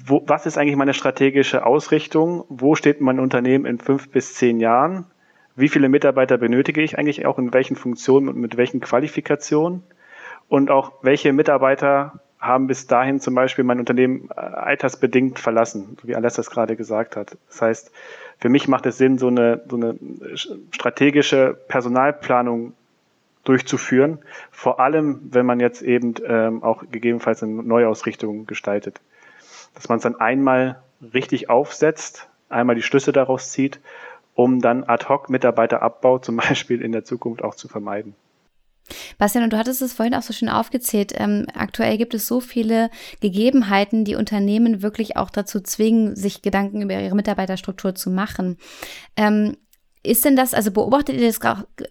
Wo, 0.05 0.23
was 0.27 0.45
ist 0.45 0.57
eigentlich 0.57 0.77
meine 0.77 0.93
strategische 0.93 1.65
Ausrichtung? 1.65 2.45
Wo 2.47 2.75
steht 2.75 3.01
mein 3.01 3.19
Unternehmen 3.19 3.65
in 3.65 3.79
fünf 3.79 4.09
bis 4.09 4.33
zehn 4.33 4.61
Jahren? 4.61 5.05
Wie 5.57 5.67
viele 5.67 5.89
Mitarbeiter 5.89 6.37
benötige 6.37 6.81
ich 6.81 6.97
eigentlich 6.97 7.25
auch 7.25 7.37
in 7.37 7.53
welchen 7.53 7.75
Funktionen 7.75 8.29
und 8.29 8.37
mit 8.37 8.55
welchen 8.55 8.79
Qualifikationen? 8.79 9.83
Und 10.47 10.71
auch 10.71 10.93
welche 11.01 11.33
Mitarbeiter 11.33 12.21
haben 12.39 12.67
bis 12.67 12.87
dahin 12.87 13.19
zum 13.19 13.35
Beispiel 13.35 13.65
mein 13.65 13.79
Unternehmen 13.79 14.29
äh, 14.29 14.39
altersbedingt 14.39 15.39
verlassen, 15.39 15.97
wie 16.03 16.15
Alessa 16.15 16.41
es 16.41 16.49
gerade 16.49 16.77
gesagt 16.77 17.17
hat. 17.17 17.37
Das 17.49 17.61
heißt, 17.61 17.91
für 18.39 18.49
mich 18.49 18.69
macht 18.69 18.85
es 18.85 18.97
Sinn, 18.97 19.17
so 19.17 19.27
eine, 19.27 19.63
so 19.67 19.75
eine 19.75 19.97
strategische 20.71 21.57
Personalplanung 21.67 22.73
durchzuführen, 23.43 24.19
vor 24.49 24.79
allem 24.79 25.19
wenn 25.31 25.45
man 25.45 25.59
jetzt 25.59 25.81
eben 25.81 26.13
ähm, 26.25 26.63
auch 26.63 26.83
gegebenenfalls 26.89 27.43
eine 27.43 27.63
Neuausrichtung 27.63 28.45
gestaltet. 28.45 29.01
Dass 29.73 29.89
man 29.89 29.97
es 29.97 30.03
dann 30.03 30.19
einmal 30.19 30.81
richtig 31.13 31.49
aufsetzt, 31.49 32.29
einmal 32.49 32.75
die 32.75 32.81
Schlüsse 32.81 33.11
daraus 33.11 33.51
zieht, 33.51 33.79
um 34.35 34.61
dann 34.61 34.83
ad 34.83 35.07
hoc 35.09 35.29
Mitarbeiterabbau 35.29 36.19
zum 36.19 36.37
Beispiel 36.37 36.81
in 36.81 36.91
der 36.91 37.03
Zukunft 37.03 37.43
auch 37.43 37.55
zu 37.55 37.67
vermeiden. 37.67 38.15
Bastian, 39.17 39.45
und 39.45 39.53
du 39.53 39.57
hattest 39.57 39.81
es 39.81 39.93
vorhin 39.93 40.13
auch 40.13 40.21
so 40.23 40.33
schön 40.33 40.49
aufgezählt. 40.49 41.13
Ähm, 41.15 41.47
aktuell 41.53 41.97
gibt 41.97 42.13
es 42.13 42.27
so 42.27 42.41
viele 42.41 42.89
Gegebenheiten, 43.21 44.03
die 44.03 44.15
Unternehmen 44.15 44.81
wirklich 44.81 45.15
auch 45.15 45.29
dazu 45.29 45.61
zwingen, 45.61 46.15
sich 46.15 46.41
Gedanken 46.41 46.81
über 46.81 46.99
ihre 46.99 47.15
Mitarbeiterstruktur 47.15 47.95
zu 47.95 48.11
machen. 48.11 48.57
Ähm, 49.15 49.55
ist 50.03 50.25
denn 50.25 50.35
das, 50.35 50.53
also 50.53 50.71
beobachtet 50.71 51.15
ihr 51.15 51.27
das, 51.27 51.39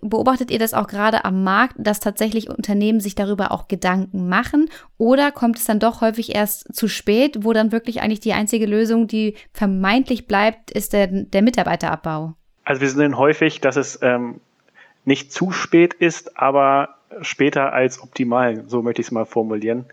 beobachtet 0.02 0.50
ihr 0.50 0.59
das 0.59 0.75
auch 0.75 0.87
gerade 0.87 1.25
am 1.25 1.45
Markt, 1.45 1.76
dass 1.78 1.99
tatsächlich 1.99 2.50
Unternehmen 2.50 3.00
sich 3.00 3.14
darüber 3.14 3.52
auch 3.52 3.69
Gedanken 3.69 4.28
machen? 4.28 4.69
Oder 4.99 5.33
kommt 5.33 5.57
es 5.57 5.64
dann 5.64 5.78
doch 5.78 6.02
häufig 6.02 6.35
erst 6.35 6.75
zu 6.75 6.88
spät, 6.88 7.38
wo 7.40 7.54
dann 7.54 7.73
wirklich 7.73 8.02
eigentlich 8.02 8.21
die 8.21 8.35
einzige 8.35 8.66
Lösung, 8.66 9.07
die 9.07 9.37
vermeintlich 9.54 10.26
bleibt, 10.26 10.71
ist 10.71 10.92
der, 10.92 11.07
der 11.07 11.42
Mitarbeiterabbau? 11.42 12.35
Also 12.64 12.83
wir 12.83 12.88
sehen 12.90 13.16
häufig, 13.16 13.61
dass 13.61 13.76
es 13.76 13.99
ähm, 14.02 14.40
nicht 15.04 15.33
zu 15.33 15.50
spät 15.50 15.95
ist, 15.95 16.38
aber 16.38 16.97
später 17.23 17.73
als 17.73 18.02
optimal, 18.02 18.64
so 18.66 18.83
möchte 18.83 19.00
ich 19.00 19.09
es 19.09 19.11
mal 19.11 19.25
formulieren. 19.25 19.87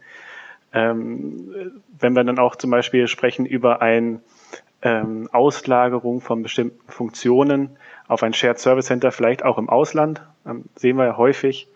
Ähm, 0.73 1.71
wenn 1.99 2.13
wir 2.13 2.23
dann 2.23 2.37
auch 2.37 2.55
zum 2.55 2.69
Beispiel 2.69 3.07
sprechen 3.07 3.45
über 3.45 3.81
eine 3.81 4.19
ähm, 4.81 5.29
Auslagerung 5.31 6.21
von 6.21 6.43
bestimmten 6.43 6.79
Funktionen 6.91 7.77
auf 8.09 8.23
ein 8.23 8.33
Shared 8.33 8.59
Service 8.59 8.87
Center, 8.87 9.13
vielleicht 9.13 9.45
auch 9.45 9.57
im 9.57 9.69
Ausland, 9.69 10.21
ähm, 10.45 10.65
sehen 10.75 10.97
wir 10.97 11.05
ja 11.05 11.17
häufig, 11.17 11.69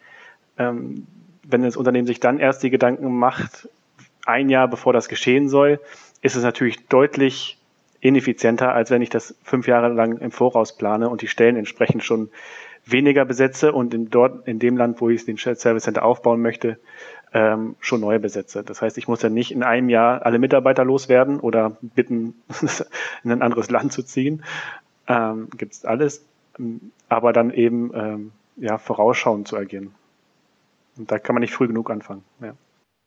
ähm, 0.58 1.08
wenn 1.44 1.62
das 1.62 1.78
Unternehmen 1.78 2.08
sich 2.08 2.20
dann 2.20 2.40
erst 2.40 2.64
die 2.64 2.70
Gedanken 2.70 3.18
macht, 3.18 3.70
ein 4.26 4.50
Jahr 4.50 4.68
bevor 4.68 4.94
das 4.94 5.08
geschehen 5.08 5.48
soll, 5.48 5.80
ist 6.22 6.36
es 6.36 6.44
natürlich 6.44 6.88
deutlich 6.88 7.58
ineffizienter, 8.00 8.74
als 8.74 8.90
wenn 8.90 9.02
ich 9.02 9.10
das 9.10 9.36
fünf 9.44 9.68
Jahre 9.68 9.90
lang 9.90 10.18
im 10.18 10.32
Voraus 10.32 10.76
plane 10.76 11.08
und 11.08 11.22
die 11.22 11.28
Stellen 11.28 11.56
entsprechend 11.56 12.04
schon 12.04 12.30
weniger 12.86 13.26
besetze 13.26 13.72
und 13.72 13.94
in 13.94 14.10
dort, 14.10 14.48
in 14.48 14.60
dem 14.60 14.76
Land, 14.76 15.00
wo 15.02 15.10
ich 15.10 15.24
den 15.26 15.38
Shared 15.38 15.60
Service 15.60 15.84
Center 15.84 16.04
aufbauen 16.04 16.42
möchte, 16.42 16.80
ähm, 17.34 17.76
schon 17.80 18.02
neu 18.02 18.20
besetze. 18.20 18.64
Das 18.64 18.82
heißt, 18.82 18.98
ich 18.98 19.08
muss 19.08 19.22
ja 19.22 19.30
nicht 19.30 19.52
in 19.52 19.64
einem 19.64 19.90
Jahr 19.90 20.26
alle 20.26 20.40
Mitarbeiter 20.40 20.84
loswerden 20.84 21.40
oder 21.40 21.78
bitten, 21.82 22.36
in 23.24 23.32
ein 23.32 23.42
anderes 23.42 23.70
Land 23.70 23.94
zu 23.94 24.04
ziehen. 24.04 24.44
Ähm, 25.08 25.50
Gibt 25.58 25.74
es 25.74 25.86
alles, 25.86 26.26
aber 27.10 27.34
dann 27.34 27.52
eben 27.52 27.92
ähm, 27.94 28.32
ja, 28.58 28.78
vorausschauend 28.78 29.48
zu 29.48 29.58
agieren. 29.58 29.94
Und 30.98 31.12
da 31.12 31.20
kann 31.20 31.34
man 31.36 31.42
nicht 31.42 31.54
früh 31.54 31.68
genug 31.68 31.90
anfangen. 31.90 32.24
Ja. 32.40 32.54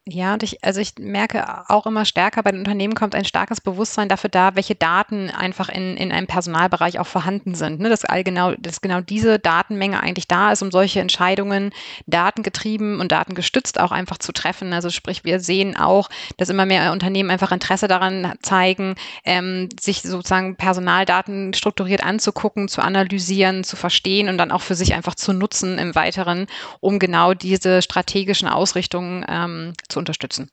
Ja, 0.09 0.35
und 0.35 0.45
ich, 0.45 0.63
also 0.63 0.81
ich 0.81 0.93
merke 1.01 1.69
auch 1.69 1.85
immer 1.85 2.05
stärker, 2.05 2.45
bei 2.45 2.53
den 2.53 2.61
Unternehmen 2.61 2.95
kommt 2.95 3.17
ein 3.17 3.25
starkes 3.25 3.61
Bewusstsein 3.61 4.09
dafür 4.09 4.31
da, 4.31 4.55
welche 4.55 4.77
Daten 4.77 5.31
einfach 5.31 5.69
in, 5.69 5.97
in 5.97 6.13
einem 6.13 6.29
Personalbereich 6.29 7.01
auch 7.01 7.09
vorhanden 7.09 7.57
sind. 7.57 7.81
Ne? 7.81 7.89
Dass, 7.89 8.05
all 8.05 8.23
genau, 8.23 8.53
dass 8.55 8.81
genau 8.81 9.01
diese 9.01 9.41
Datenmenge 9.41 10.01
eigentlich 10.01 10.29
da 10.29 10.53
ist, 10.53 10.63
um 10.63 10.71
solche 10.71 11.01
Entscheidungen 11.01 11.73
datengetrieben 12.07 13.01
und 13.01 13.11
datengestützt 13.11 13.81
auch 13.81 13.91
einfach 13.91 14.19
zu 14.19 14.31
treffen. 14.31 14.73
Also 14.73 14.91
sprich, 14.91 15.25
wir 15.25 15.41
sehen 15.41 15.77
auch, 15.77 16.09
dass 16.37 16.51
immer 16.51 16.67
mehr 16.67 16.93
Unternehmen 16.93 17.31
einfach 17.31 17.51
Interesse 17.51 17.89
daran 17.89 18.33
zeigen, 18.43 18.95
ähm, 19.25 19.71
sich 19.81 20.03
sozusagen 20.03 20.55
Personaldaten 20.55 21.53
strukturiert 21.53 22.05
anzugucken, 22.05 22.69
zu 22.69 22.81
analysieren, 22.81 23.65
zu 23.65 23.75
verstehen 23.75 24.29
und 24.29 24.39
dann 24.39 24.53
auch 24.53 24.63
für 24.63 24.77
sich 24.77 24.95
einfach 24.95 25.17
zu 25.17 25.33
nutzen 25.33 25.79
im 25.79 25.97
Weiteren, 25.97 26.47
um 26.79 27.01
genau 27.01 27.35
diese 27.35 27.83
strategischen 27.83 28.47
Ausrichtungen 28.47 29.27
ähm, 29.29 29.73
zu 29.89 29.96
zu 29.97 30.00
unterstützen. 30.00 30.50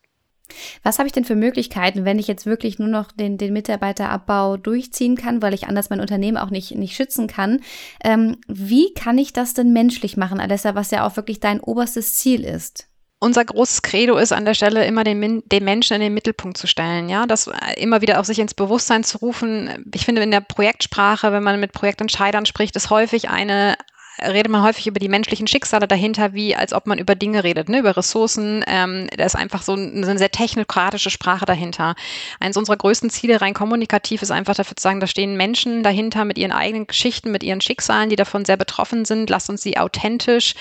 Was 0.84 1.00
habe 1.00 1.08
ich 1.08 1.14
denn 1.14 1.26
für 1.26 1.36
Möglichkeiten, 1.36 2.06
wenn 2.06 2.20
ich 2.20 2.28
jetzt 2.28 2.46
wirklich 2.46 2.80
nur 2.80 2.90
noch 2.90 3.12
den, 3.12 3.38
den 3.38 3.54
Mitarbeiterabbau 3.54 4.58
durchziehen 4.58 5.16
kann, 5.16 5.42
weil 5.42 5.54
ich 5.54 5.68
anders 5.68 5.90
mein 5.90 6.02
Unternehmen 6.02 6.38
auch 6.38 6.50
nicht, 6.50 6.76
nicht 6.76 6.96
schützen 6.96 7.28
kann? 7.28 7.62
Ähm, 8.04 8.38
wie 8.48 8.94
kann 8.94 9.18
ich 9.18 9.34
das 9.34 9.54
denn 9.54 9.74
menschlich 9.74 10.18
machen, 10.18 10.40
Alessa, 10.40 10.76
was 10.76 10.92
ja 10.92 11.08
auch 11.08 11.16
wirklich 11.16 11.40
dein 11.40 11.60
oberstes 11.60 12.16
Ziel 12.16 12.44
ist? 12.44 12.88
unser 13.20 13.46
großes 13.46 13.84
Credo 13.84 14.18
ist 14.18 14.34
an 14.34 14.44
der 14.44 14.54
Stelle 14.54 14.86
immer 14.86 15.06
den, 15.06 15.44
den, 15.46 15.64
Menschen 15.64 15.94
in 15.94 16.02
den 16.02 16.14
Mittelpunkt 16.14 16.58
zu 16.58 16.68
stellen, 16.68 17.08
ja, 17.08 17.26
das 17.26 17.50
immer 17.78 18.02
wieder 18.02 18.20
auf 18.20 18.26
sich 18.26 18.38
ins 18.38 18.54
Bewusstsein 18.54 19.06
zu 19.06 19.20
rufen. 19.20 19.90
Ich 19.96 20.04
finde 20.04 20.22
in 20.24 20.32
der 20.32 20.42
Projektsprache, 20.42 21.32
wenn 21.32 21.42
man 21.42 21.58
mit 21.62 21.72
Projektentscheidern 21.72 22.46
spricht, 22.46 22.76
ist 22.76 22.90
häufig 22.90 23.30
eine 23.30 23.76
redet 24.22 24.52
man 24.52 24.64
häufig 24.64 24.86
über 24.88 25.00
die 25.00 25.10
menschlichen 25.10 25.48
Schicksale 25.48 25.88
dahinter, 25.88 26.34
wie 26.34 26.56
als 26.56 26.74
ob 26.74 26.86
man 26.86 27.00
über 27.00 27.16
Dinge 27.16 27.44
redet, 27.44 27.70
ne? 27.70 27.80
über 27.80 27.98
Ressourcen. 27.98 28.64
Ähm, 28.68 29.08
da 29.16 29.26
ist 29.26 29.36
einfach 29.36 29.64
so, 29.64 29.74
ein, 29.74 30.04
eine 30.04 30.18
sehr 30.18 30.30
technokratische 30.30 31.10
Sprache 31.10 31.46
dahinter. 31.46 31.96
Eines 32.40 32.58
unserer 32.58 32.78
größten 32.78 33.10
Ziele 33.10 33.42
rein 33.42 33.54
kommunikativ 33.54 34.22
ist 34.22 34.32
einfach 34.32 34.56
dafür 34.56 34.76
zu 34.76 34.84
sagen, 34.84 35.00
da 35.00 35.08
stehen 35.08 35.36
Menschen 35.36 35.82
dahinter 35.82 36.26
mit 36.26 36.38
ihren 36.38 36.52
eigenen 36.52 36.86
Geschichten, 36.86 37.32
mit 37.32 37.44
ihren 37.44 37.62
Schicksalen, 37.62 38.10
die 38.10 38.16
davon 38.16 38.46
sehr 38.46 38.58
betroffen 38.58 39.06
sind. 39.06 39.30
Lasst 39.30 39.50
uns 39.50 39.64
sie 39.64 39.78
authentisch, 39.78 40.54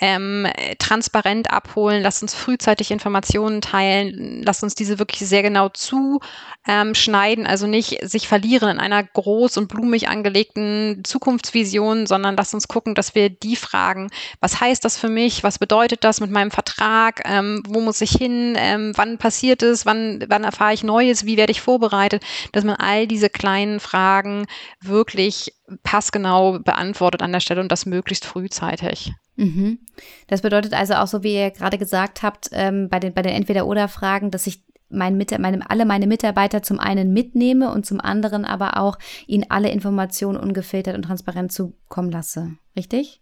ähm, 0.00 0.46
transparent 0.78 1.50
abholen. 1.50 2.02
Lasst 2.02 2.22
uns 2.22 2.34
frühzeitig 2.34 2.90
Informationen 2.90 3.62
teilen. 3.62 4.42
Lasst 4.44 4.62
uns 4.62 4.74
diese 4.74 4.98
wirklich 4.98 5.26
sehr 5.26 5.42
genau 5.42 5.70
zuschneiden, 5.70 7.46
also 7.46 7.66
nicht 7.66 7.98
sich 8.02 8.28
verlieren 8.28 8.68
in 8.68 8.80
einer 8.80 9.02
groß 9.02 9.56
und 9.56 9.68
blumig 9.68 10.08
angelegten 10.08 11.02
Zukunftsvision, 11.04 12.06
sondern 12.06 12.36
lasst 12.36 12.52
uns 12.52 12.68
gucken, 12.68 12.94
dass 12.98 13.14
wir 13.14 13.30
die 13.30 13.56
fragen, 13.56 14.10
was 14.40 14.60
heißt 14.60 14.84
das 14.84 14.98
für 14.98 15.08
mich, 15.08 15.42
was 15.42 15.58
bedeutet 15.58 16.04
das 16.04 16.20
mit 16.20 16.30
meinem 16.30 16.50
Vertrag, 16.50 17.22
ähm, 17.24 17.62
wo 17.66 17.80
muss 17.80 18.00
ich 18.00 18.10
hin, 18.10 18.54
ähm, 18.58 18.92
wann 18.96 19.18
passiert 19.18 19.62
es, 19.62 19.86
wann, 19.86 20.24
wann 20.28 20.44
erfahre 20.44 20.74
ich 20.74 20.84
Neues, 20.84 21.24
wie 21.24 21.36
werde 21.36 21.52
ich 21.52 21.60
vorbereitet, 21.60 22.24
dass 22.52 22.64
man 22.64 22.76
all 22.76 23.06
diese 23.06 23.30
kleinen 23.30 23.80
Fragen 23.80 24.46
wirklich 24.82 25.54
passgenau 25.82 26.58
beantwortet 26.58 27.22
an 27.22 27.32
der 27.32 27.40
Stelle 27.40 27.60
und 27.60 27.70
das 27.70 27.86
möglichst 27.86 28.24
frühzeitig. 28.24 29.12
Mhm. 29.36 29.78
Das 30.26 30.42
bedeutet 30.42 30.74
also 30.74 30.94
auch 30.94 31.06
so, 31.06 31.22
wie 31.22 31.34
ihr 31.34 31.50
gerade 31.52 31.78
gesagt 31.78 32.22
habt, 32.22 32.48
ähm, 32.52 32.88
bei 32.88 32.98
den, 32.98 33.14
bei 33.14 33.22
den 33.22 33.32
Entweder-Oder-Fragen, 33.32 34.30
dass 34.30 34.46
ich 34.46 34.64
mein, 34.90 35.22
meine, 35.38 35.70
alle 35.70 35.84
meine 35.84 36.06
Mitarbeiter 36.06 36.62
zum 36.62 36.80
einen 36.80 37.12
mitnehme 37.12 37.72
und 37.72 37.86
zum 37.86 38.00
anderen 38.00 38.44
aber 38.44 38.78
auch 38.78 38.98
ihnen 39.26 39.46
alle 39.48 39.70
Informationen 39.70 40.38
ungefiltert 40.38 40.96
und 40.96 41.02
transparent 41.02 41.52
zukommen 41.52 42.10
lasse. 42.10 42.56
Richtig? 42.76 43.20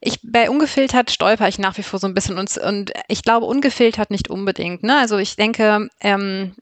Ich, 0.00 0.18
bei 0.24 0.50
ungefiltert 0.50 1.12
stolper 1.12 1.46
ich 1.46 1.60
nach 1.60 1.78
wie 1.78 1.84
vor 1.84 2.00
so 2.00 2.08
ein 2.08 2.14
bisschen 2.14 2.36
und, 2.36 2.56
und 2.58 2.92
ich 3.06 3.22
glaube 3.22 3.46
ungefiltert 3.46 4.10
nicht 4.10 4.28
unbedingt. 4.28 4.82
Ne? 4.82 4.98
Also 4.98 5.18
ich 5.18 5.36
denke, 5.36 5.88
ähm, 6.00 6.56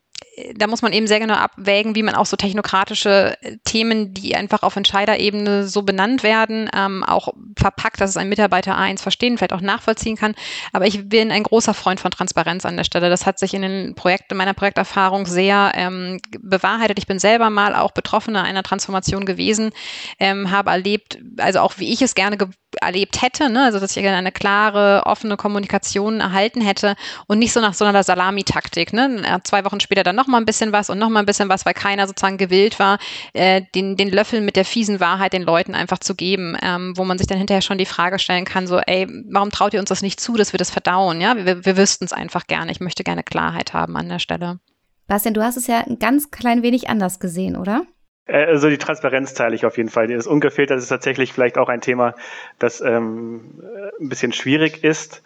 da 0.55 0.67
muss 0.67 0.83
man 0.83 0.93
eben 0.93 1.07
sehr 1.07 1.21
genau 1.21 1.35
abwägen, 1.35 1.95
wie 1.95 2.03
man 2.03 2.15
auch 2.15 2.27
so 2.27 2.37
technokratische 2.37 3.37
äh, 3.43 3.57
Themen, 3.65 4.15
die 4.15 4.37
einfach 4.37 4.63
auf 4.63 4.77
Entscheiderebene 4.77 5.67
so 5.67 5.83
benannt 5.83 6.23
werden, 6.23 6.71
ähm, 6.75 7.05
auch 7.05 7.29
verpackt, 7.59 8.01
dass 8.01 8.11
es 8.11 8.17
ein 8.17 8.29
Mitarbeiter 8.29 8.79
A1 8.79 9.01
verstehen, 9.01 9.37
vielleicht 9.37 9.53
auch 9.53 9.61
nachvollziehen 9.61 10.17
kann. 10.17 10.35
Aber 10.73 10.87
ich 10.87 11.09
bin 11.09 11.31
ein 11.31 11.43
großer 11.43 11.75
Freund 11.75 12.01
von 12.01 12.11
Transparenz 12.11 12.65
an 12.65 12.77
der 12.77 12.85
Stelle. 12.85 13.11
Das 13.11 13.27
hat 13.27 13.39
sich 13.39 13.55
in 13.55 13.63
den 13.63 13.95
Projekten, 13.95 14.37
meiner 14.37 14.55
Projekterfahrung 14.55 15.27
sehr 15.27 15.73
ähm, 15.75 16.21
bewahrheitet. 16.39 16.99
Ich 16.99 17.07
bin 17.07 17.19
selber 17.19 17.51
mal 17.51 17.75
auch 17.75 17.93
Betroffener 17.93 18.43
einer 18.43 18.63
Transformation 18.63 19.25
gewesen, 19.25 19.71
ähm, 20.19 20.51
habe 20.51 20.71
erlebt, 20.71 21.19
also 21.39 21.61
auch 21.61 21.75
wie 21.79 21.93
ich 21.93 22.03
es 22.03 22.15
gerne 22.15 22.37
erlebt 22.81 23.23
hätte, 23.23 23.51
ne? 23.51 23.65
also 23.65 23.81
dass 23.81 23.97
ich 23.97 24.07
eine 24.07 24.33
klare, 24.33 25.03
offene 25.07 25.37
Kommunikation 25.37 26.21
erhalten 26.21 26.61
hätte 26.61 26.95
und 27.27 27.39
nicht 27.39 27.53
so 27.53 27.61
nach 27.61 27.75
so 27.75 27.85
einer 27.85 28.03
Salamitaktik. 28.03 28.93
Ne? 28.93 29.41
Zwei 29.45 29.65
Wochen 29.65 29.81
später 29.81 30.03
dann 30.03 30.17
nochmal 30.17 30.41
ein 30.41 30.47
bisschen 30.47 30.73
was 30.73 30.91
und 30.91 30.99
nochmal 30.99 31.23
ein 31.23 31.27
bisschen 31.27 31.49
was, 31.49 31.67
weil 31.67 31.75
keiner 31.75 32.07
sozusagen 32.07 32.39
gewillt 32.39 32.79
war, 32.79 32.99
äh, 33.33 33.63
den, 33.75 33.97
den 33.97 34.11
Löffel 34.11 34.41
mit 34.41 34.57
der 34.57 34.65
fiesen 34.65 35.01
Wahrheit 35.01 35.33
den 35.33 35.43
Leuten 35.43 35.75
einfach 35.75 35.99
zu 35.99 36.15
geben, 36.15 36.57
ähm, 36.63 36.97
wo 36.97 37.05
man 37.05 37.19
sich 37.19 37.27
dann 37.27 37.39
hinterher 37.39 37.63
schon 37.63 37.79
die 37.79 37.87
Frage 37.87 38.19
stellen 38.19 38.45
kann, 38.45 38.67
so, 38.67 38.79
ey, 38.79 39.07
warum 39.31 39.51
traut 39.51 39.75
ihr 39.75 39.81
uns 39.81 39.89
das 39.89 40.03
nicht 40.03 40.21
zu, 40.21 40.37
dass 40.37 40.53
wir 40.53 40.59
das 40.59 40.71
verdauen? 40.71 41.21
Ja, 41.21 41.37
wir, 41.37 41.65
wir 41.65 41.77
wüssten 41.77 42.05
es 42.05 42.13
einfach 42.13 42.47
gerne. 42.47 42.73
Ich 42.73 42.81
möchte 42.81 43.05
gerne 43.05 43.23
Klarheit 43.23 43.73
haben 43.73 43.97
an 43.97 44.09
der 44.09 44.19
Stelle. 44.19 44.61
Bastian, 45.07 45.35
du 45.35 45.43
hast 45.43 45.57
es 45.57 45.67
ja 45.67 45.79
ein 45.81 45.99
ganz 45.99 46.31
klein 46.31 46.63
wenig 46.63 46.89
anders 46.89 47.19
gesehen, 47.19 47.57
oder? 47.57 47.83
Äh, 48.31 48.45
also 48.47 48.69
die 48.69 48.79
Transparenz 48.79 49.35
teile 49.35 49.55
ich 49.55 49.67
auf 49.67 49.77
jeden 49.77 49.89
Fall. 49.89 50.09
Das 50.09 50.27
ungefiltert 50.27 50.79
ist 50.79 50.89
tatsächlich 50.89 51.33
vielleicht 51.33 51.59
auch 51.59 51.69
ein 51.69 51.81
Thema, 51.81 52.15
das 52.59 52.81
ähm, 52.81 53.61
ein 54.01 54.09
bisschen 54.09 54.33
schwierig 54.33 54.85
ist. 54.85 55.23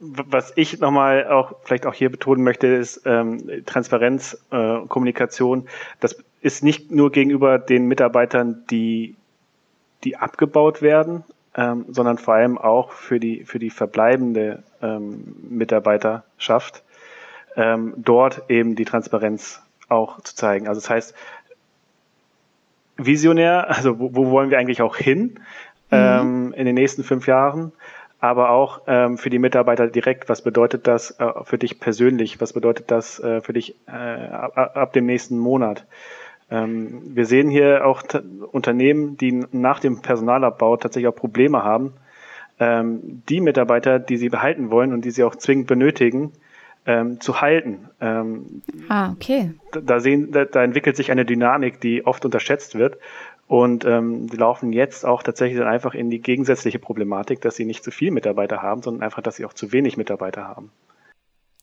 Was 0.00 0.52
ich 0.56 0.80
nochmal 0.80 1.28
auch 1.28 1.54
vielleicht 1.62 1.86
auch 1.86 1.94
hier 1.94 2.10
betonen 2.10 2.42
möchte, 2.42 2.66
ist 2.66 3.02
ähm, 3.04 3.64
Transparenz, 3.66 4.36
äh, 4.50 4.80
Kommunikation. 4.88 5.68
Das 6.00 6.16
ist 6.40 6.64
nicht 6.64 6.90
nur 6.90 7.12
gegenüber 7.12 7.60
den 7.60 7.86
Mitarbeitern, 7.86 8.64
die, 8.68 9.14
die 10.02 10.16
abgebaut 10.16 10.82
werden, 10.82 11.22
ähm, 11.54 11.84
sondern 11.88 12.18
vor 12.18 12.34
allem 12.34 12.58
auch 12.58 12.90
für 12.90 13.20
die, 13.20 13.44
für 13.44 13.60
die 13.60 13.70
verbleibende 13.70 14.64
ähm, 14.82 15.36
Mitarbeiterschaft, 15.48 16.82
ähm, 17.54 17.94
dort 17.96 18.50
eben 18.50 18.74
die 18.74 18.84
Transparenz 18.84 19.62
auch 19.88 20.20
zu 20.22 20.34
zeigen. 20.34 20.66
Also 20.66 20.80
das 20.80 20.90
heißt, 20.90 21.14
visionär, 22.96 23.68
also 23.68 23.98
wo, 23.98 24.14
wo 24.14 24.30
wollen 24.30 24.50
wir 24.50 24.58
eigentlich 24.58 24.82
auch 24.82 24.96
hin 24.96 25.22
mhm. 25.22 25.38
ähm, 25.90 26.54
in 26.56 26.66
den 26.66 26.74
nächsten 26.74 27.04
fünf 27.04 27.26
Jahren, 27.26 27.72
aber 28.20 28.50
auch 28.50 28.82
ähm, 28.86 29.18
für 29.18 29.30
die 29.30 29.38
Mitarbeiter 29.38 29.88
direkt, 29.88 30.28
was 30.28 30.42
bedeutet 30.42 30.86
das 30.86 31.18
äh, 31.18 31.26
für 31.44 31.58
dich 31.58 31.80
persönlich, 31.80 32.40
was 32.40 32.52
bedeutet 32.52 32.90
das 32.90 33.18
äh, 33.18 33.40
für 33.40 33.52
dich 33.52 33.74
äh, 33.88 33.90
ab, 33.90 34.76
ab 34.76 34.92
dem 34.92 35.06
nächsten 35.06 35.38
Monat. 35.38 35.84
Ähm, 36.50 37.02
wir 37.16 37.26
sehen 37.26 37.48
hier 37.48 37.86
auch 37.86 38.02
Unternehmen, 38.52 39.16
die 39.16 39.44
nach 39.52 39.80
dem 39.80 40.02
Personalabbau 40.02 40.76
tatsächlich 40.76 41.08
auch 41.08 41.16
Probleme 41.16 41.64
haben, 41.64 41.94
ähm, 42.60 43.22
die 43.28 43.40
Mitarbeiter, 43.40 43.98
die 43.98 44.18
sie 44.18 44.28
behalten 44.28 44.70
wollen 44.70 44.92
und 44.92 45.04
die 45.04 45.10
sie 45.10 45.24
auch 45.24 45.34
zwingend 45.34 45.66
benötigen, 45.66 46.32
ähm, 46.86 47.20
zu 47.20 47.40
halten. 47.40 47.88
Ähm, 48.00 48.62
ah, 48.88 49.12
okay. 49.12 49.54
Da, 49.72 50.00
sehen, 50.00 50.32
da, 50.32 50.44
da, 50.44 50.62
entwickelt 50.62 50.96
sich 50.96 51.10
eine 51.10 51.24
Dynamik, 51.24 51.80
die 51.80 52.04
oft 52.06 52.24
unterschätzt 52.24 52.74
wird. 52.74 52.98
Und 53.46 53.84
ähm, 53.84 54.28
die 54.28 54.36
laufen 54.36 54.72
jetzt 54.72 55.04
auch 55.04 55.22
tatsächlich 55.22 55.58
dann 55.58 55.68
einfach 55.68 55.94
in 55.94 56.10
die 56.10 56.20
gegensätzliche 56.20 56.78
Problematik, 56.78 57.40
dass 57.42 57.56
sie 57.56 57.66
nicht 57.66 57.84
zu 57.84 57.90
viel 57.90 58.10
Mitarbeiter 58.10 58.62
haben, 58.62 58.82
sondern 58.82 59.02
einfach, 59.02 59.22
dass 59.22 59.36
sie 59.36 59.44
auch 59.44 59.52
zu 59.52 59.72
wenig 59.72 59.96
Mitarbeiter 59.96 60.44
haben. 60.44 60.70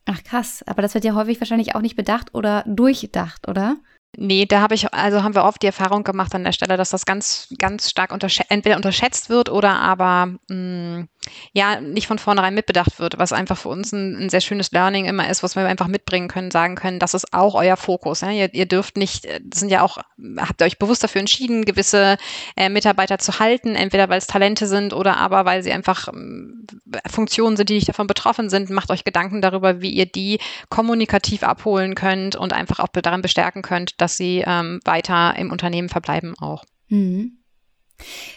Ach 0.06 0.24
krass, 0.24 0.64
aber 0.68 0.82
das 0.82 0.94
wird 0.94 1.06
ja 1.06 1.16
häufig 1.16 1.40
wahrscheinlich 1.40 1.76
auch 1.76 1.82
nicht 1.82 1.96
bedacht 1.96 2.34
oder 2.34 2.64
durchdacht, 2.68 3.48
oder? 3.48 3.78
Nee, 4.18 4.46
da 4.46 4.62
habe 4.62 4.74
ich, 4.74 4.92
also 4.94 5.24
haben 5.24 5.36
wir 5.36 5.44
oft 5.44 5.62
die 5.62 5.68
Erfahrung 5.68 6.04
gemacht 6.04 6.34
an 6.34 6.44
der 6.44 6.52
Stelle, 6.52 6.78
dass 6.78 6.90
das 6.90 7.06
ganz, 7.06 7.54
ganz 7.60 7.90
stark 7.90 8.12
unterschä 8.12 8.44
entweder 8.50 8.76
unterschätzt 8.76 9.30
wird 9.30 9.50
oder 9.50 9.80
aber 9.80 10.34
mh, 10.50 10.56
mm, 10.56 11.08
ja 11.54 11.82
nicht 11.82 12.08
von 12.08 12.20
vornherein 12.20 12.54
mitbedacht 12.54 13.00
wird, 13.00 13.18
was 13.18 13.34
einfach 13.34 13.58
für 13.58 13.70
uns 13.70 13.92
ein, 13.92 14.16
ein, 14.16 14.30
sehr 14.30 14.42
schönes 14.42 14.72
Learning 14.72 15.06
immer 15.06 15.30
ist, 15.30 15.44
was 15.44 15.56
wir 15.56 15.66
einfach 15.66 15.88
mitbringen 15.88 16.28
können, 16.28 16.52
sagen 16.52 16.76
können, 16.76 17.00
das 17.00 17.14
ist 17.14 17.34
auch 17.34 17.56
euer 17.56 17.78
Fokus. 17.78 18.22
Ja? 18.22 18.32
Ihr, 18.32 18.54
ihr, 18.54 18.66
dürft 18.66 18.98
nicht, 18.98 19.28
das 19.44 19.60
sind 19.60 19.70
ja 19.70 19.82
auch, 19.82 19.98
habt 20.38 20.62
ihr 20.62 20.66
euch 20.66 20.80
bewusst 20.80 21.04
dafür 21.04 21.20
entschieden, 21.20 21.66
gewisse 21.66 22.18
äh, 22.56 22.70
Mitarbeiter 22.70 23.18
zu 23.18 23.40
halten, 23.40 23.76
entweder 23.76 24.10
weil 24.10 24.18
es 24.18 24.28
Talente 24.28 24.68
sind 24.68 24.94
oder 24.94 25.18
aber 25.18 25.46
weil 25.46 25.64
sie 25.64 25.72
einfach 25.72 26.08
äh, 26.08 27.10
Funktionen 27.10 27.58
sind, 27.58 27.70
die 27.70 27.76
nicht 27.76 27.90
davon 27.90 28.08
betroffen 28.08 28.50
sind. 28.50 28.70
Macht 28.70 28.92
euch 28.92 29.04
Gedanken 29.04 29.42
darüber, 29.42 29.82
wie 29.82 29.92
ihr 29.92 30.06
die 30.06 30.40
kommunikativ 30.70 31.44
abholen 31.44 31.96
könnt 31.96 32.36
und 32.36 32.54
einfach 32.54 32.80
auch 32.80 32.88
daran 32.88 33.22
bestärken 33.22 33.62
könnt, 33.62 34.00
dass 34.02 34.18
sie 34.18 34.44
ähm, 34.46 34.80
weiter 34.86 35.36
im 35.38 35.52
Unternehmen 35.52 35.90
verbleiben 35.90 36.36
auch. 36.40 36.64
Mhm. 36.90 37.39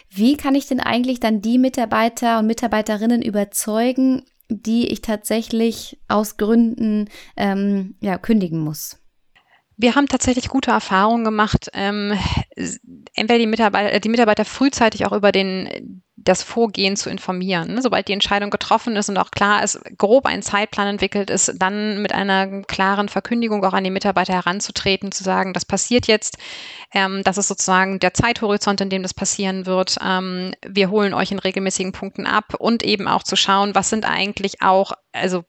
Wie 0.09 0.37
kann 0.37 0.55
ich 0.55 0.67
denn 0.67 0.79
eigentlich 0.79 1.19
dann 1.19 1.41
die 1.41 1.57
Mitarbeiter 1.57 2.39
und 2.39 2.47
Mitarbeiterinnen 2.47 3.21
überzeugen, 3.21 4.23
die 4.49 4.87
ich 4.87 5.01
tatsächlich 5.01 5.99
aus 6.07 6.37
Gründen 6.37 7.09
ähm, 7.37 7.95
ja, 8.01 8.17
kündigen 8.17 8.59
muss? 8.59 8.99
Wir 9.75 9.95
haben 9.95 10.07
tatsächlich 10.07 10.49
gute 10.49 10.71
Erfahrungen 10.71 11.23
gemacht, 11.23 11.69
ähm, 11.73 12.13
entweder 13.15 13.39
die 13.39 13.47
Mitarbeiter, 13.47 13.99
die 13.99 14.09
Mitarbeiter 14.09 14.45
frühzeitig 14.45 15.05
auch 15.05 15.13
über 15.13 15.31
den 15.31 16.03
das 16.23 16.43
Vorgehen 16.43 16.95
zu 16.95 17.09
informieren. 17.09 17.73
Ne? 17.73 17.81
Sobald 17.81 18.07
die 18.07 18.13
Entscheidung 18.13 18.49
getroffen 18.49 18.95
ist 18.95 19.09
und 19.09 19.17
auch 19.17 19.31
klar 19.31 19.63
ist, 19.63 19.79
grob 19.97 20.25
ein 20.25 20.41
Zeitplan 20.41 20.87
entwickelt 20.87 21.29
ist, 21.29 21.53
dann 21.57 22.01
mit 22.01 22.13
einer 22.13 22.61
klaren 22.63 23.09
Verkündigung 23.09 23.63
auch 23.65 23.73
an 23.73 23.83
die 23.83 23.89
Mitarbeiter 23.89 24.33
heranzutreten, 24.33 25.11
zu 25.11 25.23
sagen, 25.23 25.53
das 25.53 25.65
passiert 25.65 26.07
jetzt, 26.07 26.37
ähm, 26.93 27.21
das 27.23 27.37
ist 27.37 27.47
sozusagen 27.47 27.99
der 27.99 28.13
Zeithorizont, 28.13 28.81
in 28.81 28.89
dem 28.89 29.03
das 29.03 29.13
passieren 29.13 29.65
wird. 29.65 29.97
Ähm, 30.03 30.53
wir 30.65 30.89
holen 30.89 31.13
euch 31.13 31.31
in 31.31 31.39
regelmäßigen 31.39 31.91
Punkten 31.91 32.25
ab 32.25 32.55
und 32.57 32.83
eben 32.83 33.07
auch 33.07 33.23
zu 33.23 33.35
schauen, 33.35 33.75
was 33.75 33.89
sind 33.89 34.09
eigentlich 34.09 34.61
auch, 34.61 34.93
also 35.11 35.43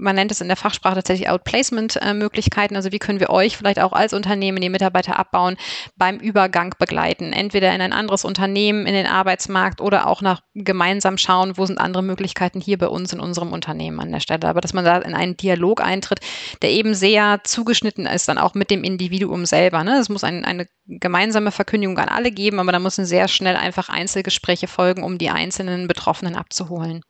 man 0.00 0.16
nennt 0.16 0.32
es 0.32 0.40
in 0.40 0.48
der 0.48 0.56
Fachsprache 0.56 0.96
tatsächlich 0.96 1.28
Outplacement-Möglichkeiten, 1.28 2.74
also 2.74 2.90
wie 2.90 2.98
können 2.98 3.20
wir 3.20 3.30
euch 3.30 3.56
vielleicht 3.56 3.80
auch 3.80 3.92
als 3.92 4.12
Unternehmen 4.12 4.60
die 4.60 4.70
Mitarbeiter 4.70 5.18
abbauen, 5.18 5.56
beim 5.96 6.18
Übergang 6.18 6.74
begleiten, 6.78 7.32
entweder 7.32 7.74
in 7.74 7.80
ein 7.80 7.92
anderes 7.92 8.24
Unternehmen, 8.24 8.86
in 8.86 8.94
den 8.94 9.06
Arbeitsmarkt 9.06 9.80
oder 9.80 10.06
auch 10.06 10.22
nach 10.22 10.40
gemeinsam 10.54 11.18
schauen, 11.18 11.56
wo 11.56 11.66
sind 11.66 11.78
andere 11.78 12.02
Möglichkeiten 12.02 12.60
hier 12.60 12.78
bei 12.78 12.88
uns 12.88 13.12
in 13.12 13.20
unserem 13.20 13.52
Unternehmen 13.52 14.00
an 14.00 14.10
der 14.10 14.20
Stelle. 14.20 14.48
Aber 14.48 14.60
dass 14.60 14.72
man 14.72 14.84
da 14.84 14.98
in 14.98 15.14
einen 15.14 15.36
Dialog 15.36 15.82
eintritt, 15.82 16.20
der 16.62 16.70
eben 16.70 16.94
sehr 16.94 17.40
zugeschnitten 17.44 18.06
ist, 18.06 18.28
dann 18.28 18.38
auch 18.38 18.54
mit 18.54 18.70
dem 18.70 18.82
Individuum 18.82 19.44
selber. 19.44 19.84
Ne? 19.84 19.98
Es 19.98 20.08
muss 20.08 20.24
ein, 20.24 20.44
eine 20.44 20.66
gemeinsame 20.86 21.52
Verkündigung 21.52 21.98
an 21.98 22.08
alle 22.08 22.32
geben, 22.32 22.58
aber 22.58 22.72
da 22.72 22.78
müssen 22.78 23.04
sehr 23.04 23.28
schnell 23.28 23.56
einfach 23.56 23.88
Einzelgespräche 23.88 24.66
folgen, 24.66 25.02
um 25.02 25.18
die 25.18 25.30
einzelnen 25.30 25.86
Betroffenen 25.88 26.36
abzuholen. 26.36 27.02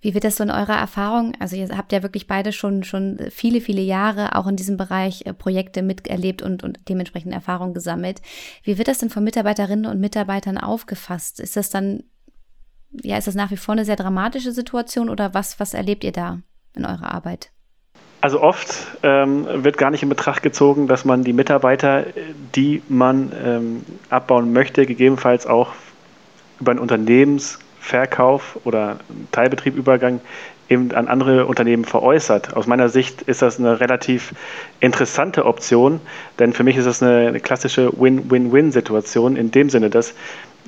Wie 0.00 0.14
wird 0.14 0.24
das 0.24 0.36
so 0.36 0.44
in 0.44 0.50
eurer 0.50 0.76
Erfahrung? 0.76 1.34
Also 1.40 1.56
ihr 1.56 1.68
habt 1.76 1.92
ja 1.92 2.02
wirklich 2.02 2.26
beide 2.26 2.52
schon, 2.52 2.84
schon 2.84 3.18
viele, 3.30 3.60
viele 3.60 3.82
Jahre 3.82 4.36
auch 4.36 4.46
in 4.46 4.56
diesem 4.56 4.76
Bereich 4.76 5.26
äh, 5.26 5.32
Projekte 5.32 5.82
miterlebt 5.82 6.42
und, 6.42 6.62
und 6.62 6.80
dementsprechend 6.88 7.32
Erfahrung 7.32 7.74
gesammelt. 7.74 8.22
Wie 8.62 8.78
wird 8.78 8.88
das 8.88 8.98
denn 8.98 9.10
von 9.10 9.24
Mitarbeiterinnen 9.24 9.86
und 9.86 10.00
Mitarbeitern 10.00 10.58
aufgefasst? 10.58 11.40
Ist 11.40 11.56
das 11.56 11.70
dann 11.70 12.02
ja, 13.02 13.16
ist 13.16 13.26
das 13.26 13.34
nach 13.34 13.50
wie 13.50 13.56
vor 13.56 13.72
eine 13.72 13.84
sehr 13.84 13.96
dramatische 13.96 14.52
Situation 14.52 15.10
oder 15.10 15.34
was, 15.34 15.60
was 15.60 15.74
erlebt 15.74 16.04
ihr 16.04 16.12
da 16.12 16.40
in 16.74 16.84
eurer 16.84 17.12
Arbeit? 17.12 17.50
Also 18.20 18.40
oft 18.40 18.74
ähm, 19.02 19.46
wird 19.62 19.78
gar 19.78 19.90
nicht 19.90 20.02
in 20.02 20.08
Betracht 20.08 20.42
gezogen, 20.42 20.88
dass 20.88 21.04
man 21.04 21.22
die 21.22 21.32
Mitarbeiter, 21.32 22.06
die 22.54 22.82
man 22.88 23.32
ähm, 23.44 23.84
abbauen 24.10 24.52
möchte, 24.52 24.86
gegebenenfalls 24.86 25.46
auch 25.46 25.74
über 26.58 26.72
einen 26.72 26.80
Unternehmensverkauf 27.86 28.58
oder 28.64 28.98
Teilbetriebübergang 29.32 30.20
eben 30.68 30.92
an 30.92 31.06
andere 31.06 31.46
Unternehmen 31.46 31.84
veräußert. 31.84 32.56
Aus 32.56 32.66
meiner 32.66 32.88
Sicht 32.88 33.22
ist 33.22 33.42
das 33.42 33.58
eine 33.58 33.78
relativ 33.78 34.34
interessante 34.80 35.44
Option, 35.46 36.00
denn 36.38 36.52
für 36.52 36.64
mich 36.64 36.76
ist 36.76 36.86
das 36.86 37.02
eine, 37.02 37.28
eine 37.28 37.40
klassische 37.40 37.92
Win-Win-Win-Situation 37.96 39.36
in 39.36 39.52
dem 39.52 39.70
Sinne, 39.70 39.90
dass 39.90 40.14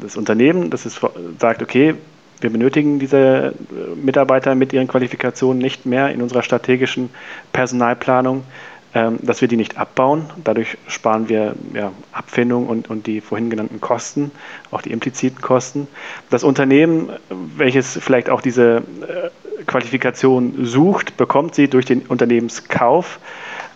das 0.00 0.16
Unternehmen, 0.16 0.70
das 0.70 0.87
ist, 0.87 1.00
sagt, 1.40 1.62
okay, 1.62 1.94
wir 2.40 2.50
benötigen 2.50 3.00
diese 3.00 3.18
äh, 3.18 3.52
Mitarbeiter 3.96 4.54
mit 4.54 4.72
ihren 4.72 4.87
Qualifikationen 4.87 5.61
nicht 5.61 5.87
mehr 5.87 6.11
in 6.11 6.22
unserer 6.22 6.44
strategischen 6.44 7.11
Personalplanung, 7.52 8.44
dass 8.92 9.40
wir 9.40 9.48
die 9.48 9.57
nicht 9.57 9.77
abbauen. 9.77 10.31
Dadurch 10.44 10.79
sparen 10.87 11.29
wir 11.29 11.55
ja, 11.74 11.92
Abfindung 12.12 12.66
und, 12.66 12.88
und 12.88 13.07
die 13.07 13.20
vorhin 13.20 13.51
genannten 13.51 13.81
Kosten, 13.81 14.31
auch 14.70 14.83
die 14.83 14.92
impliziten 14.92 15.40
Kosten. 15.42 15.88
Das 16.31 16.42
Unternehmen, 16.42 17.11
welches 17.29 17.98
vielleicht 18.01 18.31
auch 18.31 18.40
diese 18.40 18.79
äh, 18.79 19.64
Qualifikation 19.66 20.64
sucht, 20.64 21.16
bekommt 21.16 21.55
sie 21.55 21.68
durch 21.68 21.85
den 21.85 22.03
Unternehmenskauf 22.03 23.18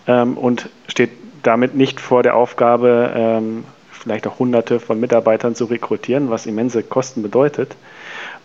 ähm, 0.07 0.37
und 0.37 0.71
steht 0.89 1.11
damit 1.43 1.75
nicht 1.75 2.01
vor 2.01 2.23
der 2.23 2.35
Aufgabe, 2.35 3.13
ähm, 3.15 3.65
vielleicht 3.91 4.27
auch 4.27 4.39
hunderte 4.39 4.81
von 4.81 4.99
Mitarbeitern 4.99 5.55
zu 5.55 5.67
rekrutieren, 5.67 6.31
was 6.31 6.47
immense 6.47 6.83
Kosten 6.83 7.23
bedeutet. 7.23 7.77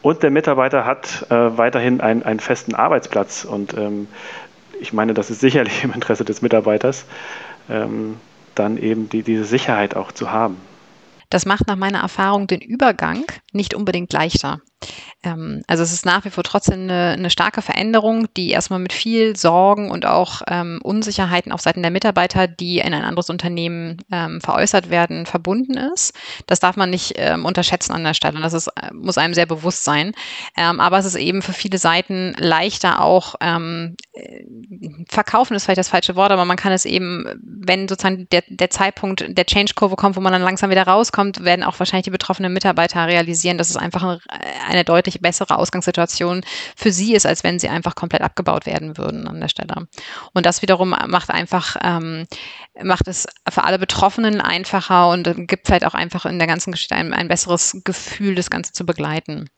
Und 0.01 0.21
der 0.23 0.30
Mitarbeiter 0.30 0.86
hat 0.86 1.25
äh, 1.30 1.58
weiterhin 1.58 2.01
ein, 2.01 2.23
einen 2.23 2.39
festen 2.39 2.75
Arbeitsplatz. 2.75 3.45
Und 3.45 3.75
ähm, 3.75 4.08
ich 4.80 4.93
meine, 4.93 5.13
das 5.13 5.30
ist 5.30 5.41
sicherlich 5.41 5.84
im 5.84 5.91
Interesse 5.93 6.25
des 6.25 6.41
Mitarbeiters, 6.41 7.06
ähm, 7.69 8.17
dann 8.56 8.77
eben 8.77 9.10
die, 9.10 9.23
diese 9.23 9.45
Sicherheit 9.45 9.95
auch 9.95 10.12
zu 10.12 10.32
haben. 10.32 10.58
Das 11.30 11.45
macht 11.45 11.67
nach 11.67 11.75
meiner 11.75 11.99
Erfahrung 11.99 12.47
den 12.47 12.62
Übergang 12.62 13.25
nicht 13.51 13.73
unbedingt 13.73 14.13
leichter. 14.13 14.62
Ähm, 15.23 15.63
also 15.67 15.83
es 15.83 15.91
ist 15.91 16.05
nach 16.05 16.25
wie 16.25 16.29
vor 16.29 16.43
trotzdem 16.43 16.81
eine, 16.81 17.13
eine, 17.13 17.29
starke 17.29 17.61
Veränderung, 17.61 18.27
die 18.35 18.51
erstmal 18.51 18.79
mit 18.79 18.93
viel 18.93 19.35
Sorgen 19.35 19.89
und 19.89 20.05
auch 20.05 20.41
ähm, 20.47 20.79
Unsicherheiten 20.83 21.51
auf 21.51 21.61
Seiten 21.61 21.81
der 21.81 21.91
Mitarbeiter, 21.91 22.47
die 22.47 22.77
in 22.79 22.93
ein 22.93 23.03
anderes 23.03 23.29
Unternehmen 23.29 23.97
ähm, 24.11 24.39
veräußert 24.41 24.89
werden, 24.89 25.25
verbunden 25.25 25.77
ist. 25.77 26.13
Das 26.45 26.59
darf 26.59 26.75
man 26.75 26.91
nicht 26.91 27.13
ähm, 27.15 27.45
unterschätzen 27.45 27.93
an 27.93 28.03
der 28.03 28.13
Stelle. 28.13 28.39
Das 28.39 28.53
ist, 28.53 28.67
äh, 28.67 28.93
muss 28.93 29.17
einem 29.17 29.33
sehr 29.33 29.47
bewusst 29.47 29.83
sein. 29.83 30.13
Ähm, 30.55 30.79
aber 30.79 30.99
es 30.99 31.05
ist 31.05 31.15
eben 31.15 31.41
für 31.41 31.53
viele 31.53 31.79
Seiten 31.79 32.35
leichter 32.37 33.01
auch, 33.01 33.35
ähm, 33.41 33.95
äh, 34.13 34.43
verkaufen 35.09 35.55
ist 35.55 35.65
vielleicht 35.65 35.79
das 35.79 35.89
falsche 35.89 36.15
Wort, 36.15 36.31
aber 36.31 36.45
man 36.45 36.57
kann 36.57 36.71
es 36.71 36.85
eben, 36.85 37.25
wenn 37.41 37.87
sozusagen 37.87 38.27
der, 38.31 38.43
der 38.47 38.69
Zeitpunkt 38.69 39.25
der 39.27 39.45
Change-Kurve 39.45 39.95
kommt, 39.95 40.15
wo 40.15 40.21
man 40.21 40.33
dann 40.33 40.41
langsam 40.43 40.69
wieder 40.69 40.83
rauskommt, 40.83 41.43
werden 41.43 41.63
auch 41.63 41.79
wahrscheinlich 41.79 42.05
die 42.05 42.11
betroffenen 42.11 42.53
Mitarbeiter 42.53 43.07
realisieren, 43.07 43.57
dass 43.57 43.69
es 43.69 43.77
einfach 43.77 44.03
eine, 44.03 44.19
eine 44.67 44.84
deutlich 44.84 45.21
bessere 45.21 45.58
Ausgangssituation 45.58 46.41
für 46.75 46.91
sie 46.91 47.15
ist, 47.15 47.25
als 47.25 47.43
wenn 47.43 47.60
sie 47.60 47.69
einfach 47.69 47.95
komplett 47.95 48.21
abgebaut 48.21 48.65
werden 48.65 48.97
würden 48.97 49.27
an 49.27 49.39
der 49.39 49.49
Stelle. 49.49 49.88
Und 50.34 50.45
das 50.45 50.62
wiederum 50.62 50.89
macht 50.89 51.30
einfach, 51.30 51.77
ähm, 51.84 52.27
macht 52.84 53.08
es 53.08 53.27
für 53.49 53.63
alle 53.63 53.80
Betroffenen 53.80 54.41
einfacher 54.41 55.10
und 55.10 55.47
gibt 55.47 55.67
vielleicht 55.67 55.86
auch 55.86 55.93
einfach 55.93 56.25
in 56.25 56.39
der 56.39 56.47
ganzen 56.47 56.71
Geschichte 56.71 56.95
ein, 56.95 57.13
ein 57.13 57.27
besseres 57.27 57.82
Gefühl, 57.84 58.36
das 58.36 58.49
Ganze 58.49 58.73
zu 58.73 58.86
begleiten. 58.86 59.49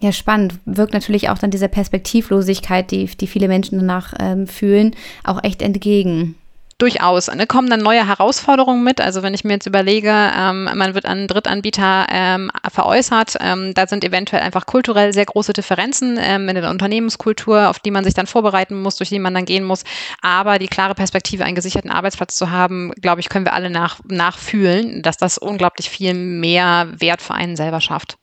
Ja, 0.00 0.12
spannend. 0.12 0.58
Wirkt 0.66 0.92
natürlich 0.92 1.30
auch 1.30 1.38
dann 1.38 1.50
dieser 1.50 1.68
Perspektivlosigkeit, 1.68 2.90
die, 2.90 3.06
die 3.06 3.26
viele 3.26 3.48
Menschen 3.48 3.78
danach 3.78 4.12
ähm, 4.18 4.46
fühlen, 4.46 4.94
auch 5.22 5.42
echt 5.42 5.62
entgegen. 5.62 6.36
Durchaus. 6.78 7.32
Ne, 7.32 7.46
kommen 7.46 7.70
dann 7.70 7.80
neue 7.80 8.06
Herausforderungen 8.06 8.82
mit. 8.82 9.00
Also 9.00 9.22
wenn 9.22 9.32
ich 9.32 9.44
mir 9.44 9.52
jetzt 9.52 9.66
überlege, 9.66 10.10
ähm, 10.10 10.64
man 10.64 10.94
wird 10.94 11.06
an 11.06 11.28
Drittanbieter 11.28 12.06
ähm, 12.10 12.50
veräußert, 12.72 13.36
ähm, 13.40 13.74
da 13.74 13.86
sind 13.86 14.04
eventuell 14.04 14.42
einfach 14.42 14.66
kulturell 14.66 15.12
sehr 15.12 15.24
große 15.24 15.52
Differenzen 15.52 16.18
ähm, 16.20 16.48
in 16.48 16.56
der 16.56 16.70
Unternehmenskultur, 16.70 17.68
auf 17.68 17.78
die 17.78 17.92
man 17.92 18.02
sich 18.02 18.14
dann 18.14 18.26
vorbereiten 18.26 18.82
muss, 18.82 18.96
durch 18.96 19.10
die 19.10 19.20
man 19.20 19.34
dann 19.34 19.44
gehen 19.44 19.64
muss. 19.64 19.84
Aber 20.20 20.58
die 20.58 20.66
klare 20.66 20.96
Perspektive, 20.96 21.44
einen 21.44 21.54
gesicherten 21.54 21.90
Arbeitsplatz 21.90 22.34
zu 22.34 22.50
haben, 22.50 22.90
glaube 23.00 23.20
ich, 23.20 23.28
können 23.28 23.44
wir 23.44 23.52
alle 23.52 23.70
nach, 23.70 24.00
nachfühlen, 24.08 25.02
dass 25.02 25.16
das 25.16 25.38
unglaublich 25.38 25.88
viel 25.88 26.14
mehr 26.14 26.88
Wert 26.98 27.22
für 27.22 27.34
einen 27.34 27.54
selber 27.54 27.80
schafft. 27.80 28.16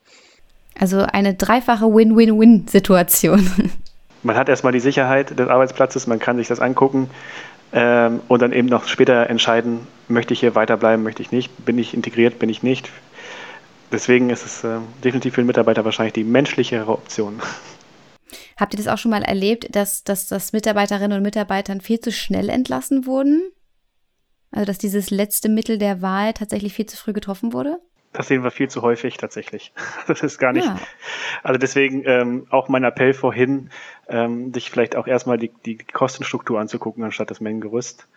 Also 0.78 1.04
eine 1.04 1.36
dreifache 1.36 1.86
Win-Win-Win-Situation. 1.86 3.72
Man 4.24 4.36
hat 4.36 4.50
erstmal 4.50 4.72
die 4.72 4.80
Sicherheit 4.80 5.40
des 5.40 5.48
Arbeitsplatzes, 5.48 6.06
man 6.06 6.20
kann 6.20 6.38
sich 6.38 6.48
das 6.48 6.60
angucken 6.60 7.10
ähm, 7.74 8.22
und 8.28 8.42
dann 8.42 8.52
eben 8.54 8.68
noch 8.68 8.88
später 8.88 9.30
entscheiden, 9.30 9.88
möchte 10.08 10.34
ich 10.34 10.40
hier 10.40 10.56
weiterbleiben, 10.56 11.04
möchte 11.04 11.22
ich 11.22 11.32
nicht, 11.32 11.66
bin 11.66 11.78
ich 11.78 11.94
integriert, 11.94 12.40
bin 12.40 12.50
ich 12.50 12.64
nicht. 12.64 12.90
Deswegen 13.92 14.30
ist 14.30 14.46
es 14.46 14.64
äh, 14.64 14.80
definitiv 15.04 15.36
für 15.36 15.42
den 15.42 15.48
Mitarbeiter 15.48 15.84
wahrscheinlich 15.84 16.14
die 16.14 16.24
menschlichere 16.24 16.92
Option. 16.92 17.42
Habt 18.58 18.74
ihr 18.74 18.78
das 18.78 18.88
auch 18.88 18.98
schon 18.98 19.12
mal 19.12 19.24
erlebt, 19.24 19.76
dass, 19.76 20.04
dass, 20.04 20.28
dass 20.28 20.54
Mitarbeiterinnen 20.54 21.18
und 21.18 21.24
Mitarbeitern 21.24 21.82
viel 21.82 22.00
zu 22.00 22.12
schnell 22.12 22.50
entlassen 22.50 23.06
wurden? 23.06 23.42
Also 24.52 24.66
dass 24.66 24.78
dieses 24.78 25.10
letzte 25.10 25.50
Mittel 25.50 25.78
der 25.78 26.02
Wahl 26.02 26.34
tatsächlich 26.34 26.74
viel 26.74 26.86
zu 26.86 26.98
früh 26.98 27.14
getroffen 27.14 27.54
wurde? 27.54 27.80
Das 28.14 28.28
sehen 28.28 28.44
wir 28.44 28.52
viel 28.52 28.70
zu 28.70 28.82
häufig 28.82 29.18
tatsächlich. 29.18 29.74
Das 30.08 30.22
ist 30.22 30.38
gar 30.38 30.52
nicht. 30.52 30.66
Ja. 30.66 30.80
Also 31.44 31.58
deswegen 31.58 32.04
ähm, 32.06 32.48
auch 32.50 32.68
mein 32.68 32.84
Appell 32.84 33.14
vorhin, 33.14 33.70
ähm, 34.08 34.52
dich 34.52 34.70
vielleicht 34.70 34.96
auch 34.96 35.08
erstmal 35.08 35.38
die, 35.38 35.52
die 35.66 35.78
Kostenstruktur 35.78 36.60
anzugucken, 36.60 37.04
anstatt 37.04 37.32
das 37.32 37.40
Mengengerüst, 37.40 38.08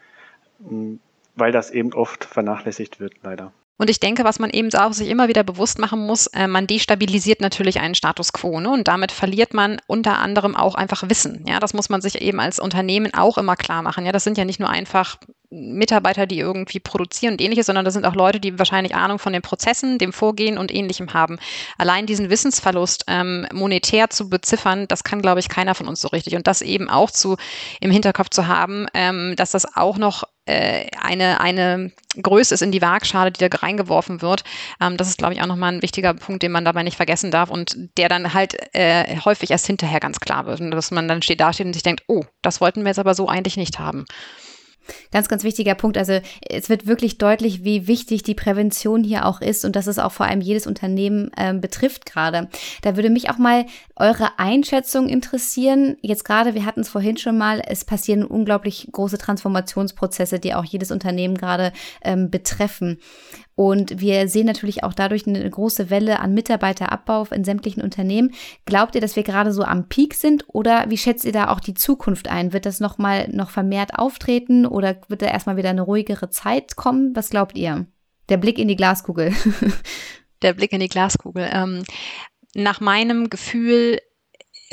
ähm, 0.68 1.00
weil 1.36 1.52
das 1.52 1.70
eben 1.70 1.92
oft 1.92 2.24
vernachlässigt 2.24 3.00
wird, 3.00 3.14
leider. 3.22 3.52
Und 3.76 3.90
ich 3.90 3.98
denke, 3.98 4.22
was 4.22 4.38
man 4.38 4.50
eben 4.50 4.72
auch 4.74 4.92
sich 4.92 5.08
immer 5.08 5.26
wieder 5.26 5.42
bewusst 5.42 5.80
machen 5.80 6.06
muss, 6.06 6.28
äh, 6.28 6.46
man 6.46 6.66
destabilisiert 6.66 7.40
natürlich 7.40 7.80
einen 7.80 7.96
Status 7.96 8.32
quo. 8.32 8.60
Ne? 8.60 8.70
Und 8.70 8.86
damit 8.86 9.10
verliert 9.10 9.52
man 9.52 9.80
unter 9.88 10.18
anderem 10.18 10.54
auch 10.54 10.76
einfach 10.76 11.08
Wissen. 11.08 11.44
Ja, 11.48 11.58
das 11.58 11.74
muss 11.74 11.88
man 11.88 12.00
sich 12.00 12.20
eben 12.22 12.38
als 12.38 12.60
Unternehmen 12.60 13.12
auch 13.14 13.36
immer 13.36 13.56
klar 13.56 13.82
machen. 13.82 14.06
Ja, 14.06 14.12
das 14.12 14.22
sind 14.22 14.38
ja 14.38 14.44
nicht 14.44 14.60
nur 14.60 14.70
einfach 14.70 15.18
Mitarbeiter, 15.54 16.26
die 16.26 16.38
irgendwie 16.38 16.80
produzieren 16.80 17.34
und 17.34 17.40
ähnliches, 17.40 17.66
sondern 17.66 17.84
das 17.84 17.94
sind 17.94 18.04
auch 18.04 18.14
Leute, 18.14 18.40
die 18.40 18.58
wahrscheinlich 18.58 18.94
Ahnung 18.94 19.18
von 19.18 19.32
den 19.32 19.42
Prozessen, 19.42 19.98
dem 19.98 20.12
Vorgehen 20.12 20.58
und 20.58 20.74
ähnlichem 20.74 21.14
haben. 21.14 21.38
Allein 21.78 22.06
diesen 22.06 22.30
Wissensverlust 22.30 23.04
ähm, 23.06 23.46
monetär 23.52 24.10
zu 24.10 24.28
beziffern, 24.28 24.86
das 24.88 25.04
kann, 25.04 25.22
glaube 25.22 25.40
ich, 25.40 25.48
keiner 25.48 25.74
von 25.74 25.88
uns 25.88 26.00
so 26.00 26.08
richtig. 26.08 26.34
Und 26.36 26.46
das 26.46 26.62
eben 26.62 26.90
auch 26.90 27.10
zu 27.10 27.36
im 27.80 27.90
Hinterkopf 27.90 28.30
zu 28.30 28.46
haben, 28.46 28.86
ähm, 28.94 29.34
dass 29.36 29.52
das 29.52 29.76
auch 29.76 29.96
noch 29.96 30.24
äh, 30.46 30.88
eine, 31.00 31.40
eine 31.40 31.92
Größe 32.20 32.54
ist 32.54 32.62
in 32.62 32.72
die 32.72 32.82
Waagschale, 32.82 33.30
die 33.30 33.48
da 33.48 33.56
reingeworfen 33.56 34.20
wird. 34.20 34.44
Ähm, 34.80 34.96
das 34.96 35.08
ist, 35.08 35.18
glaube 35.18 35.34
ich, 35.34 35.40
auch 35.40 35.46
nochmal 35.46 35.72
ein 35.72 35.82
wichtiger 35.82 36.14
Punkt, 36.14 36.42
den 36.42 36.52
man 36.52 36.64
dabei 36.64 36.82
nicht 36.82 36.96
vergessen 36.96 37.30
darf 37.30 37.50
und 37.50 37.76
der 37.96 38.08
dann 38.08 38.34
halt 38.34 38.56
äh, 38.74 39.18
häufig 39.24 39.50
erst 39.50 39.66
hinterher 39.66 40.00
ganz 40.00 40.20
klar 40.20 40.46
wird. 40.46 40.60
Und 40.60 40.70
dass 40.70 40.90
man 40.90 41.08
dann 41.08 41.22
steht, 41.22 41.40
dasteht 41.40 41.66
und 41.66 41.72
sich 41.72 41.82
denkt, 41.82 42.04
oh, 42.08 42.24
das 42.42 42.60
wollten 42.60 42.82
wir 42.82 42.88
jetzt 42.88 42.98
aber 42.98 43.14
so 43.14 43.28
eigentlich 43.28 43.56
nicht 43.56 43.78
haben. 43.78 44.04
Ganz, 45.12 45.28
ganz 45.28 45.44
wichtiger 45.44 45.74
Punkt. 45.74 45.96
Also 45.96 46.20
es 46.48 46.68
wird 46.68 46.86
wirklich 46.86 47.18
deutlich, 47.18 47.64
wie 47.64 47.86
wichtig 47.86 48.22
die 48.22 48.34
Prävention 48.34 49.04
hier 49.04 49.26
auch 49.26 49.40
ist 49.40 49.64
und 49.64 49.76
dass 49.76 49.86
es 49.86 49.98
auch 49.98 50.12
vor 50.12 50.26
allem 50.26 50.40
jedes 50.40 50.66
Unternehmen 50.66 51.30
ähm, 51.36 51.60
betrifft 51.60 52.06
gerade. 52.06 52.48
Da 52.82 52.96
würde 52.96 53.10
mich 53.10 53.30
auch 53.30 53.38
mal 53.38 53.66
eure 53.96 54.38
Einschätzung 54.38 55.08
interessieren. 55.08 55.96
Jetzt 56.02 56.24
gerade, 56.24 56.54
wir 56.54 56.66
hatten 56.66 56.80
es 56.80 56.88
vorhin 56.88 57.16
schon 57.16 57.38
mal, 57.38 57.62
es 57.66 57.84
passieren 57.84 58.24
unglaublich 58.24 58.88
große 58.90 59.18
Transformationsprozesse, 59.18 60.38
die 60.38 60.54
auch 60.54 60.64
jedes 60.64 60.90
Unternehmen 60.90 61.36
gerade 61.36 61.72
ähm, 62.02 62.30
betreffen. 62.30 62.98
Und 63.56 64.00
wir 64.00 64.28
sehen 64.28 64.46
natürlich 64.46 64.82
auch 64.82 64.94
dadurch 64.94 65.26
eine 65.26 65.48
große 65.48 65.88
Welle 65.88 66.18
an 66.18 66.34
Mitarbeiterabbau 66.34 67.26
in 67.30 67.44
sämtlichen 67.44 67.82
Unternehmen. 67.82 68.32
Glaubt 68.64 68.94
ihr, 68.94 69.00
dass 69.00 69.14
wir 69.14 69.22
gerade 69.22 69.52
so 69.52 69.62
am 69.62 69.88
Peak 69.88 70.14
sind 70.14 70.44
oder 70.48 70.86
wie 70.88 70.98
schätzt 70.98 71.24
ihr 71.24 71.32
da 71.32 71.48
auch 71.48 71.60
die 71.60 71.74
Zukunft 71.74 72.28
ein? 72.28 72.52
Wird 72.52 72.66
das 72.66 72.80
nochmal 72.80 73.28
noch 73.30 73.50
vermehrt 73.50 73.96
auftreten 73.96 74.66
oder 74.66 74.96
wird 75.08 75.22
da 75.22 75.26
erstmal 75.26 75.56
wieder 75.56 75.70
eine 75.70 75.82
ruhigere 75.82 76.30
Zeit 76.30 76.74
kommen? 76.76 77.14
Was 77.14 77.30
glaubt 77.30 77.56
ihr? 77.56 77.86
Der 78.28 78.38
Blick 78.38 78.58
in 78.58 78.68
die 78.68 78.76
Glaskugel. 78.76 79.32
Der 80.42 80.52
Blick 80.52 80.72
in 80.72 80.80
die 80.80 80.88
Glaskugel. 80.88 81.48
Ähm, 81.50 81.84
nach 82.54 82.80
meinem 82.80 83.30
Gefühl 83.30 83.98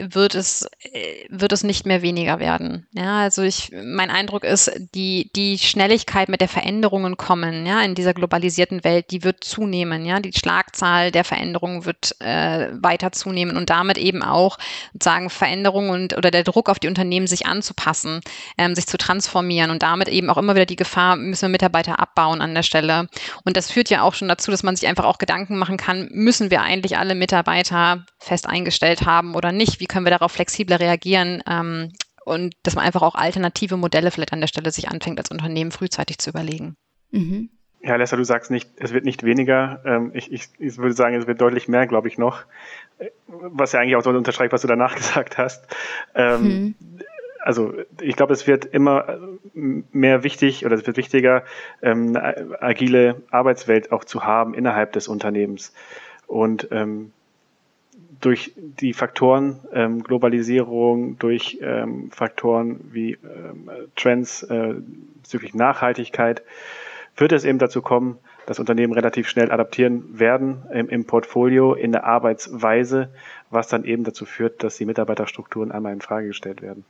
wird 0.01 0.35
es, 0.35 0.67
äh, 0.81 1.25
wird 1.29 1.51
es 1.51 1.63
nicht 1.63 1.85
mehr 1.85 2.01
weniger 2.01 2.39
werden. 2.39 2.87
Ja, 2.93 3.19
also 3.19 3.41
ich, 3.41 3.71
mein 3.71 4.09
Eindruck 4.09 4.43
ist, 4.43 4.71
die, 4.95 5.29
die 5.35 5.57
Schnelligkeit, 5.57 6.29
mit 6.29 6.41
der 6.41 6.47
Veränderungen 6.47 7.17
kommen, 7.17 7.65
ja, 7.65 7.81
in 7.81 7.95
dieser 7.95 8.13
globalisierten 8.13 8.83
Welt, 8.83 9.11
die 9.11 9.23
wird 9.23 9.43
zunehmen, 9.43 10.05
ja, 10.05 10.19
die 10.19 10.33
Schlagzahl 10.33 11.11
der 11.11 11.23
Veränderungen 11.23 11.85
wird 11.85 12.15
äh, 12.19 12.69
weiter 12.73 13.11
zunehmen 13.11 13.57
und 13.57 13.69
damit 13.69 13.97
eben 13.97 14.23
auch 14.23 14.57
sozusagen 14.93 15.29
Veränderungen 15.29 15.89
und 15.89 16.17
oder 16.17 16.31
der 16.31 16.43
Druck 16.43 16.69
auf 16.69 16.79
die 16.79 16.87
Unternehmen, 16.87 17.27
sich 17.27 17.45
anzupassen, 17.45 18.21
ähm, 18.57 18.75
sich 18.75 18.87
zu 18.87 18.97
transformieren 18.97 19.71
und 19.71 19.83
damit 19.83 20.09
eben 20.09 20.29
auch 20.29 20.37
immer 20.37 20.55
wieder 20.55 20.65
die 20.65 20.75
Gefahr, 20.75 21.15
müssen 21.15 21.43
wir 21.43 21.49
Mitarbeiter 21.49 21.99
abbauen 21.99 22.41
an 22.41 22.55
der 22.55 22.63
Stelle. 22.63 23.07
Und 23.43 23.57
das 23.57 23.71
führt 23.71 23.89
ja 23.89 24.01
auch 24.01 24.13
schon 24.13 24.27
dazu, 24.27 24.51
dass 24.51 24.63
man 24.63 24.75
sich 24.75 24.87
einfach 24.87 25.05
auch 25.05 25.17
Gedanken 25.17 25.57
machen 25.57 25.77
kann, 25.77 26.09
müssen 26.11 26.51
wir 26.51 26.61
eigentlich 26.61 26.97
alle 26.97 27.15
Mitarbeiter 27.15 28.05
fest 28.19 28.47
eingestellt 28.47 29.05
haben 29.05 29.35
oder 29.35 29.51
nicht? 29.51 29.79
Wie 29.79 29.85
können 29.91 30.05
wir 30.05 30.11
darauf 30.11 30.31
flexibler 30.31 30.79
reagieren? 30.79 31.43
Ähm, 31.47 31.91
und 32.23 32.55
dass 32.63 32.75
man 32.75 32.85
einfach 32.85 33.01
auch 33.01 33.15
alternative 33.15 33.77
Modelle 33.77 34.11
vielleicht 34.11 34.33
an 34.33 34.41
der 34.41 34.47
Stelle 34.47 34.71
sich 34.71 34.89
anfängt, 34.89 35.19
als 35.19 35.31
Unternehmen 35.31 35.71
frühzeitig 35.71 36.17
zu 36.17 36.29
überlegen. 36.29 36.75
Mhm. 37.11 37.49
Ja, 37.83 37.95
Lester, 37.95 38.17
du 38.17 38.23
sagst 38.23 38.51
nicht, 38.51 38.69
es 38.77 38.93
wird 38.93 39.05
nicht 39.05 39.23
weniger. 39.23 39.81
Ähm, 39.85 40.11
ich, 40.13 40.31
ich, 40.31 40.49
ich, 40.59 40.77
würde 40.77 40.93
sagen, 40.93 41.15
es 41.15 41.25
wird 41.25 41.41
deutlich 41.41 41.67
mehr, 41.67 41.87
glaube 41.87 42.07
ich, 42.07 42.17
noch. 42.17 42.43
Was 43.27 43.71
ja 43.71 43.79
eigentlich 43.79 43.95
auch 43.95 44.03
so 44.03 44.11
unterstreicht, 44.11 44.53
was 44.53 44.61
du 44.61 44.67
danach 44.67 44.95
gesagt 44.95 45.37
hast. 45.37 45.65
Ähm, 46.13 46.43
mhm. 46.43 46.75
Also 47.43 47.73
ich 47.99 48.15
glaube, 48.15 48.33
es 48.33 48.45
wird 48.45 48.65
immer 48.65 49.17
mehr 49.53 50.23
wichtig 50.23 50.63
oder 50.63 50.75
es 50.75 50.85
wird 50.85 50.97
wichtiger, 50.97 51.43
ähm, 51.81 52.15
eine 52.15 52.61
agile 52.61 53.23
Arbeitswelt 53.31 53.91
auch 53.91 54.03
zu 54.03 54.23
haben 54.23 54.53
innerhalb 54.53 54.93
des 54.93 55.07
Unternehmens. 55.07 55.73
Und 56.27 56.67
ähm, 56.69 57.11
durch 58.19 58.53
die 58.57 58.93
Faktoren 58.93 59.59
ähm, 59.73 60.03
Globalisierung, 60.03 61.17
durch 61.17 61.59
ähm, 61.61 62.11
Faktoren 62.11 62.81
wie 62.91 63.13
ähm, 63.13 63.69
Trends 63.95 64.43
äh, 64.43 64.75
bezüglich 65.21 65.53
Nachhaltigkeit, 65.53 66.43
wird 67.15 67.31
es 67.31 67.45
eben 67.45 67.59
dazu 67.59 67.81
kommen, 67.81 68.17
dass 68.45 68.59
Unternehmen 68.59 68.93
relativ 68.93 69.29
schnell 69.29 69.51
adaptieren 69.51 70.19
werden 70.19 70.63
im, 70.73 70.89
im 70.89 71.05
Portfolio, 71.05 71.73
in 71.73 71.91
der 71.91 72.05
Arbeitsweise, 72.05 73.09
was 73.49 73.67
dann 73.67 73.83
eben 73.83 74.03
dazu 74.03 74.25
führt, 74.25 74.63
dass 74.63 74.77
die 74.77 74.85
Mitarbeiterstrukturen 74.85 75.71
einmal 75.71 75.93
in 75.93 76.01
Frage 76.01 76.27
gestellt 76.27 76.61
werden. 76.61 76.83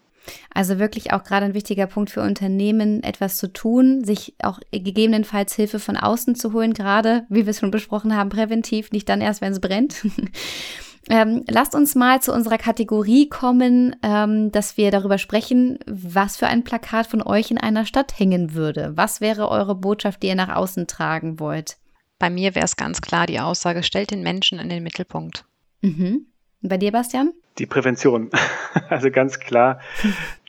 Also 0.53 0.77
wirklich 0.77 1.13
auch 1.13 1.23
gerade 1.23 1.47
ein 1.47 1.53
wichtiger 1.55 1.88
Punkt 1.88 2.12
für 2.12 2.21
Unternehmen, 2.21 3.03
etwas 3.03 3.38
zu 3.38 3.51
tun, 3.51 4.03
sich 4.03 4.36
auch 4.43 4.60
gegebenenfalls 4.71 5.55
Hilfe 5.55 5.79
von 5.79 5.97
außen 5.97 6.36
zu 6.36 6.53
holen, 6.53 6.73
gerade, 6.73 7.25
wie 7.29 7.45
wir 7.45 7.51
es 7.51 7.60
schon 7.60 7.71
besprochen 7.71 8.15
haben, 8.15 8.29
präventiv, 8.29 8.91
nicht 8.91 9.10
dann 9.10 9.21
erst, 9.21 9.41
wenn 9.41 9.51
es 9.51 9.60
brennt. 9.60 10.05
Ähm, 11.09 11.43
lasst 11.47 11.73
uns 11.73 11.95
mal 11.95 12.21
zu 12.21 12.31
unserer 12.31 12.57
Kategorie 12.57 13.27
kommen, 13.27 13.95
ähm, 14.03 14.51
dass 14.51 14.77
wir 14.77 14.91
darüber 14.91 15.17
sprechen, 15.17 15.79
was 15.87 16.37
für 16.37 16.47
ein 16.47 16.63
Plakat 16.63 17.07
von 17.07 17.21
euch 17.23 17.49
in 17.49 17.57
einer 17.57 17.85
Stadt 17.85 18.17
hängen 18.17 18.53
würde. 18.53 18.93
Was 18.95 19.19
wäre 19.19 19.49
eure 19.49 19.75
Botschaft, 19.75 20.21
die 20.21 20.27
ihr 20.27 20.35
nach 20.35 20.55
außen 20.55 20.87
tragen 20.87 21.39
wollt? 21.39 21.77
Bei 22.19 22.29
mir 22.29 22.53
wäre 22.53 22.65
es 22.65 22.75
ganz 22.75 23.01
klar 23.01 23.25
die 23.25 23.39
Aussage, 23.39 23.81
stellt 23.81 24.11
den 24.11 24.21
Menschen 24.21 24.59
in 24.59 24.69
den 24.69 24.83
Mittelpunkt. 24.83 25.45
Mhm. 25.81 26.27
Und 26.61 26.69
bei 26.69 26.77
dir, 26.77 26.91
Bastian? 26.91 27.33
Die 27.57 27.65
Prävention. 27.65 28.29
Also 28.87 29.09
ganz 29.09 29.39
klar 29.39 29.79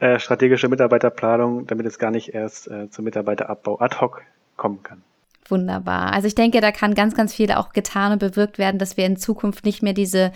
äh, 0.00 0.18
strategische 0.18 0.68
Mitarbeiterplanung, 0.68 1.66
damit 1.66 1.86
es 1.86 1.98
gar 1.98 2.10
nicht 2.10 2.34
erst 2.34 2.68
äh, 2.68 2.90
zum 2.90 3.04
Mitarbeiterabbau 3.04 3.78
ad 3.80 4.00
hoc 4.00 4.22
kommen 4.56 4.82
kann. 4.82 5.02
Wunderbar. 5.48 6.12
Also 6.12 6.28
ich 6.28 6.34
denke, 6.34 6.60
da 6.60 6.72
kann 6.72 6.94
ganz, 6.94 7.14
ganz 7.14 7.34
viel 7.34 7.50
auch 7.52 7.72
getan 7.72 8.12
und 8.12 8.18
bewirkt 8.18 8.58
werden, 8.58 8.78
dass 8.78 8.96
wir 8.96 9.06
in 9.06 9.16
Zukunft 9.16 9.64
nicht 9.64 9.82
mehr 9.82 9.92
diese 9.92 10.32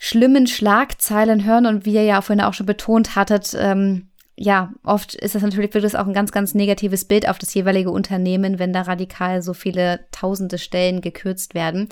schlimmen 0.00 0.46
Schlagzeilen 0.46 1.44
hören 1.44 1.66
und 1.66 1.84
wie 1.84 1.94
ihr 1.94 2.04
ja 2.04 2.20
vorhin 2.22 2.44
auch 2.44 2.54
schon 2.54 2.66
betont 2.66 3.14
hattet, 3.14 3.56
ähm, 3.58 4.08
ja, 4.36 4.72
oft 4.82 5.14
ist 5.14 5.34
das 5.34 5.42
natürlich, 5.42 5.74
es 5.74 5.94
auch 5.94 6.06
ein 6.06 6.14
ganz, 6.14 6.32
ganz 6.32 6.54
negatives 6.54 7.04
Bild 7.04 7.28
auf 7.28 7.38
das 7.38 7.52
jeweilige 7.54 7.90
Unternehmen, 7.90 8.58
wenn 8.58 8.72
da 8.72 8.82
radikal 8.82 9.42
so 9.42 9.54
viele 9.54 10.00
tausende 10.10 10.58
Stellen 10.58 11.00
gekürzt 11.00 11.54
werden. 11.54 11.88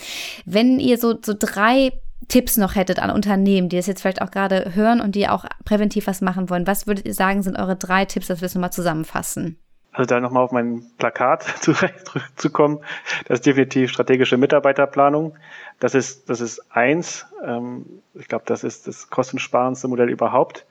Wenn 0.46 0.80
ihr 0.80 0.98
so, 0.98 1.18
so 1.24 1.34
drei 1.38 1.92
Tipps 2.28 2.56
noch 2.56 2.74
hättet 2.74 2.98
an 2.98 3.10
Unternehmen, 3.10 3.68
die 3.68 3.76
das 3.76 3.86
jetzt 3.86 4.00
vielleicht 4.00 4.22
auch 4.22 4.30
gerade 4.30 4.74
hören 4.74 5.00
und 5.00 5.14
die 5.14 5.28
auch 5.28 5.44
präventiv 5.64 6.06
was 6.06 6.20
machen 6.20 6.50
wollen, 6.50 6.66
was 6.66 6.86
würdet 6.86 7.06
ihr 7.06 7.14
sagen, 7.14 7.42
sind 7.42 7.56
eure 7.56 7.76
drei 7.76 8.04
Tipps, 8.04 8.28
dass 8.28 8.40
wir 8.40 8.46
es 8.46 8.54
nochmal 8.54 8.72
zusammenfassen? 8.72 9.58
Also 9.92 10.06
da 10.06 10.20
nochmal 10.20 10.44
auf 10.44 10.52
mein 10.52 10.84
Plakat 10.98 11.42
zurückzukommen, 11.60 12.80
das 13.26 13.40
ist 13.40 13.46
definitiv 13.46 13.90
strategische 13.90 14.36
Mitarbeiterplanung. 14.36 15.36
Das 15.80 15.94
ist, 15.94 16.30
das 16.30 16.40
ist 16.40 16.62
eins. 16.70 17.26
Ähm, 17.44 17.86
ich 18.14 18.28
glaube, 18.28 18.44
das 18.46 18.64
ist 18.64 18.86
das 18.86 19.10
kostensparendste 19.10 19.88
Modell 19.88 20.10
überhaupt. 20.10 20.66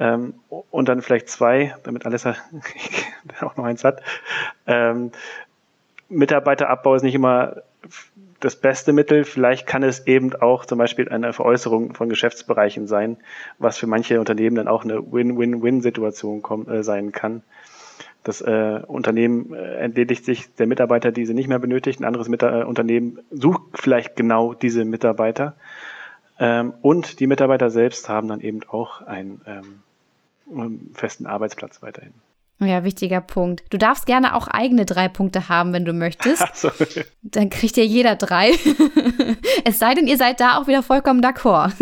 Ähm, 0.00 0.34
und 0.48 0.88
dann 0.88 1.02
vielleicht 1.02 1.28
zwei, 1.28 1.76
damit 1.84 2.06
Alessa 2.06 2.34
auch 3.40 3.56
noch 3.56 3.64
eins 3.64 3.84
hat. 3.84 4.02
Ähm, 4.66 5.12
Mitarbeiterabbau 6.08 6.96
ist 6.96 7.02
nicht 7.02 7.14
immer 7.14 7.62
das 8.40 8.56
beste 8.56 8.92
Mittel. 8.92 9.24
Vielleicht 9.24 9.66
kann 9.66 9.82
es 9.82 10.06
eben 10.06 10.34
auch 10.34 10.64
zum 10.64 10.78
Beispiel 10.78 11.08
eine 11.08 11.32
Veräußerung 11.32 11.94
von 11.94 12.08
Geschäftsbereichen 12.08 12.86
sein, 12.86 13.18
was 13.58 13.78
für 13.78 13.86
manche 13.86 14.18
Unternehmen 14.18 14.56
dann 14.56 14.68
auch 14.68 14.84
eine 14.84 15.12
Win-Win-Win-Situation 15.12 16.42
äh, 16.68 16.82
sein 16.82 17.12
kann. 17.12 17.42
Das 18.22 18.42
äh, 18.42 18.80
Unternehmen 18.86 19.54
äh, 19.54 19.76
entledigt 19.76 20.24
sich 20.24 20.54
der 20.54 20.66
Mitarbeiter, 20.66 21.10
die 21.10 21.24
sie 21.24 21.34
nicht 21.34 21.48
mehr 21.48 21.58
benötigt. 21.58 22.00
Ein 22.00 22.04
anderes 22.04 22.28
Mita 22.28 22.60
äh, 22.60 22.64
Unternehmen 22.64 23.20
sucht 23.30 23.62
vielleicht 23.74 24.14
genau 24.16 24.52
diese 24.52 24.84
Mitarbeiter. 24.84 25.54
Ähm, 26.38 26.74
und 26.82 27.20
die 27.20 27.26
Mitarbeiter 27.26 27.70
selbst 27.70 28.08
haben 28.08 28.28
dann 28.28 28.40
eben 28.40 28.60
auch 28.68 29.00
einen 29.02 29.40
ähm, 29.46 30.90
festen 30.94 31.26
Arbeitsplatz 31.26 31.82
weiterhin. 31.82 32.12
Ja, 32.62 32.84
wichtiger 32.84 33.22
Punkt. 33.22 33.62
Du 33.70 33.78
darfst 33.78 34.04
gerne 34.04 34.34
auch 34.34 34.46
eigene 34.46 34.84
drei 34.84 35.08
Punkte 35.08 35.48
haben, 35.48 35.72
wenn 35.72 35.86
du 35.86 35.94
möchtest. 35.94 36.56
So. 36.56 36.70
Dann 37.22 37.48
kriegt 37.48 37.78
ja 37.78 37.84
jeder 37.84 38.16
drei. 38.16 38.50
es 39.64 39.78
sei 39.78 39.94
denn, 39.94 40.06
ihr 40.06 40.18
seid 40.18 40.40
da 40.40 40.58
auch 40.58 40.66
wieder 40.66 40.82
vollkommen 40.82 41.22
d'accord. 41.22 41.72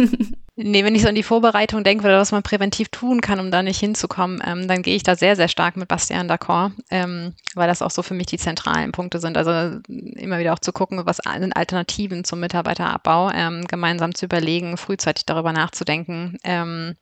Nee, 0.60 0.82
wenn 0.84 0.96
ich 0.96 1.02
so 1.02 1.08
an 1.08 1.14
die 1.14 1.22
Vorbereitung 1.22 1.84
denke, 1.84 2.04
oder 2.04 2.18
was 2.18 2.32
man 2.32 2.42
präventiv 2.42 2.88
tun 2.88 3.20
kann, 3.20 3.38
um 3.38 3.52
da 3.52 3.62
nicht 3.62 3.78
hinzukommen, 3.78 4.42
ähm, 4.44 4.66
dann 4.66 4.82
gehe 4.82 4.96
ich 4.96 5.04
da 5.04 5.14
sehr, 5.14 5.36
sehr 5.36 5.46
stark 5.46 5.76
mit 5.76 5.86
Bastian 5.86 6.28
d'accord, 6.28 6.72
ähm, 6.90 7.32
weil 7.54 7.68
das 7.68 7.80
auch 7.80 7.92
so 7.92 8.02
für 8.02 8.14
mich 8.14 8.26
die 8.26 8.38
zentralen 8.38 8.90
Punkte 8.90 9.20
sind. 9.20 9.36
Also 9.36 9.78
immer 9.86 10.40
wieder 10.40 10.52
auch 10.52 10.58
zu 10.58 10.72
gucken, 10.72 11.06
was 11.06 11.18
sind 11.18 11.56
Alternativen 11.56 12.24
zum 12.24 12.40
Mitarbeiterabbau, 12.40 13.30
ähm, 13.30 13.68
gemeinsam 13.68 14.16
zu 14.16 14.24
überlegen, 14.24 14.76
frühzeitig 14.76 15.26
darüber 15.26 15.52
nachzudenken. 15.52 16.38
Ähm, 16.42 16.96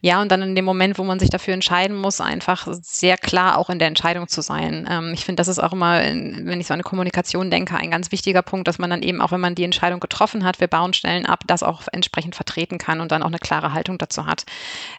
ja, 0.00 0.22
und 0.22 0.30
dann 0.30 0.42
in 0.42 0.54
dem 0.54 0.64
Moment, 0.64 0.98
wo 0.98 1.04
man 1.04 1.18
sich 1.18 1.30
dafür 1.30 1.54
entscheiden 1.54 1.96
muss, 1.96 2.20
einfach 2.20 2.68
sehr 2.80 3.16
klar 3.16 3.58
auch 3.58 3.70
in 3.70 3.78
der 3.78 3.88
Entscheidung 3.88 4.28
zu 4.28 4.40
sein. 4.40 4.86
Ähm, 4.90 5.12
ich 5.14 5.24
finde, 5.24 5.40
das 5.40 5.48
ist 5.48 5.58
auch 5.58 5.72
immer, 5.72 6.00
wenn 6.00 6.60
ich 6.60 6.66
so 6.66 6.74
an 6.74 6.78
eine 6.78 6.84
Kommunikation 6.84 7.50
denke, 7.50 7.76
ein 7.76 7.90
ganz 7.90 8.12
wichtiger 8.12 8.42
Punkt, 8.42 8.68
dass 8.68 8.78
man 8.78 8.90
dann 8.90 9.02
eben 9.02 9.20
auch, 9.20 9.32
wenn 9.32 9.40
man 9.40 9.54
die 9.54 9.64
Entscheidung 9.64 10.00
getroffen 10.00 10.44
hat, 10.44 10.60
wir 10.60 10.68
bauen 10.68 10.92
Stellen 10.92 11.26
ab, 11.26 11.44
das 11.46 11.62
auch 11.62 11.82
entsprechend 11.92 12.34
vertreten 12.34 12.78
kann 12.78 13.00
und 13.00 13.12
dann 13.12 13.22
auch 13.22 13.28
eine 13.28 13.38
klare 13.38 13.72
Haltung 13.72 13.98
dazu 13.98 14.26
hat. 14.26 14.44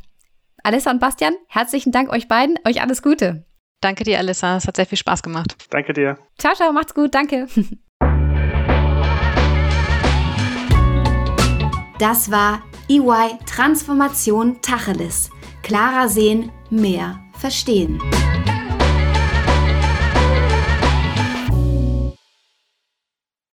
Alissa 0.62 0.92
und 0.92 1.00
Bastian, 1.00 1.34
herzlichen 1.48 1.92
Dank 1.92 2.12
euch 2.12 2.28
beiden. 2.28 2.58
Euch 2.68 2.82
alles 2.82 3.02
Gute. 3.02 3.46
Danke 3.82 4.04
dir, 4.04 4.20
Alissa. 4.20 4.58
Es 4.58 4.68
hat 4.68 4.76
sehr 4.76 4.86
viel 4.86 4.98
Spaß 4.98 5.24
gemacht. 5.24 5.56
Danke 5.70 5.94
dir. 5.94 6.18
Ciao, 6.38 6.54
ciao. 6.54 6.74
Macht's 6.74 6.94
gut. 6.94 7.16
Danke. 7.16 7.48
Das 11.98 12.32
war 12.32 12.62
EY 12.90 13.38
Transformation 13.46 14.60
Tacheles. 14.62 15.30
Klarer 15.62 16.10
sehen, 16.10 16.52
mehr 16.72 17.20
verstehen. 17.34 18.02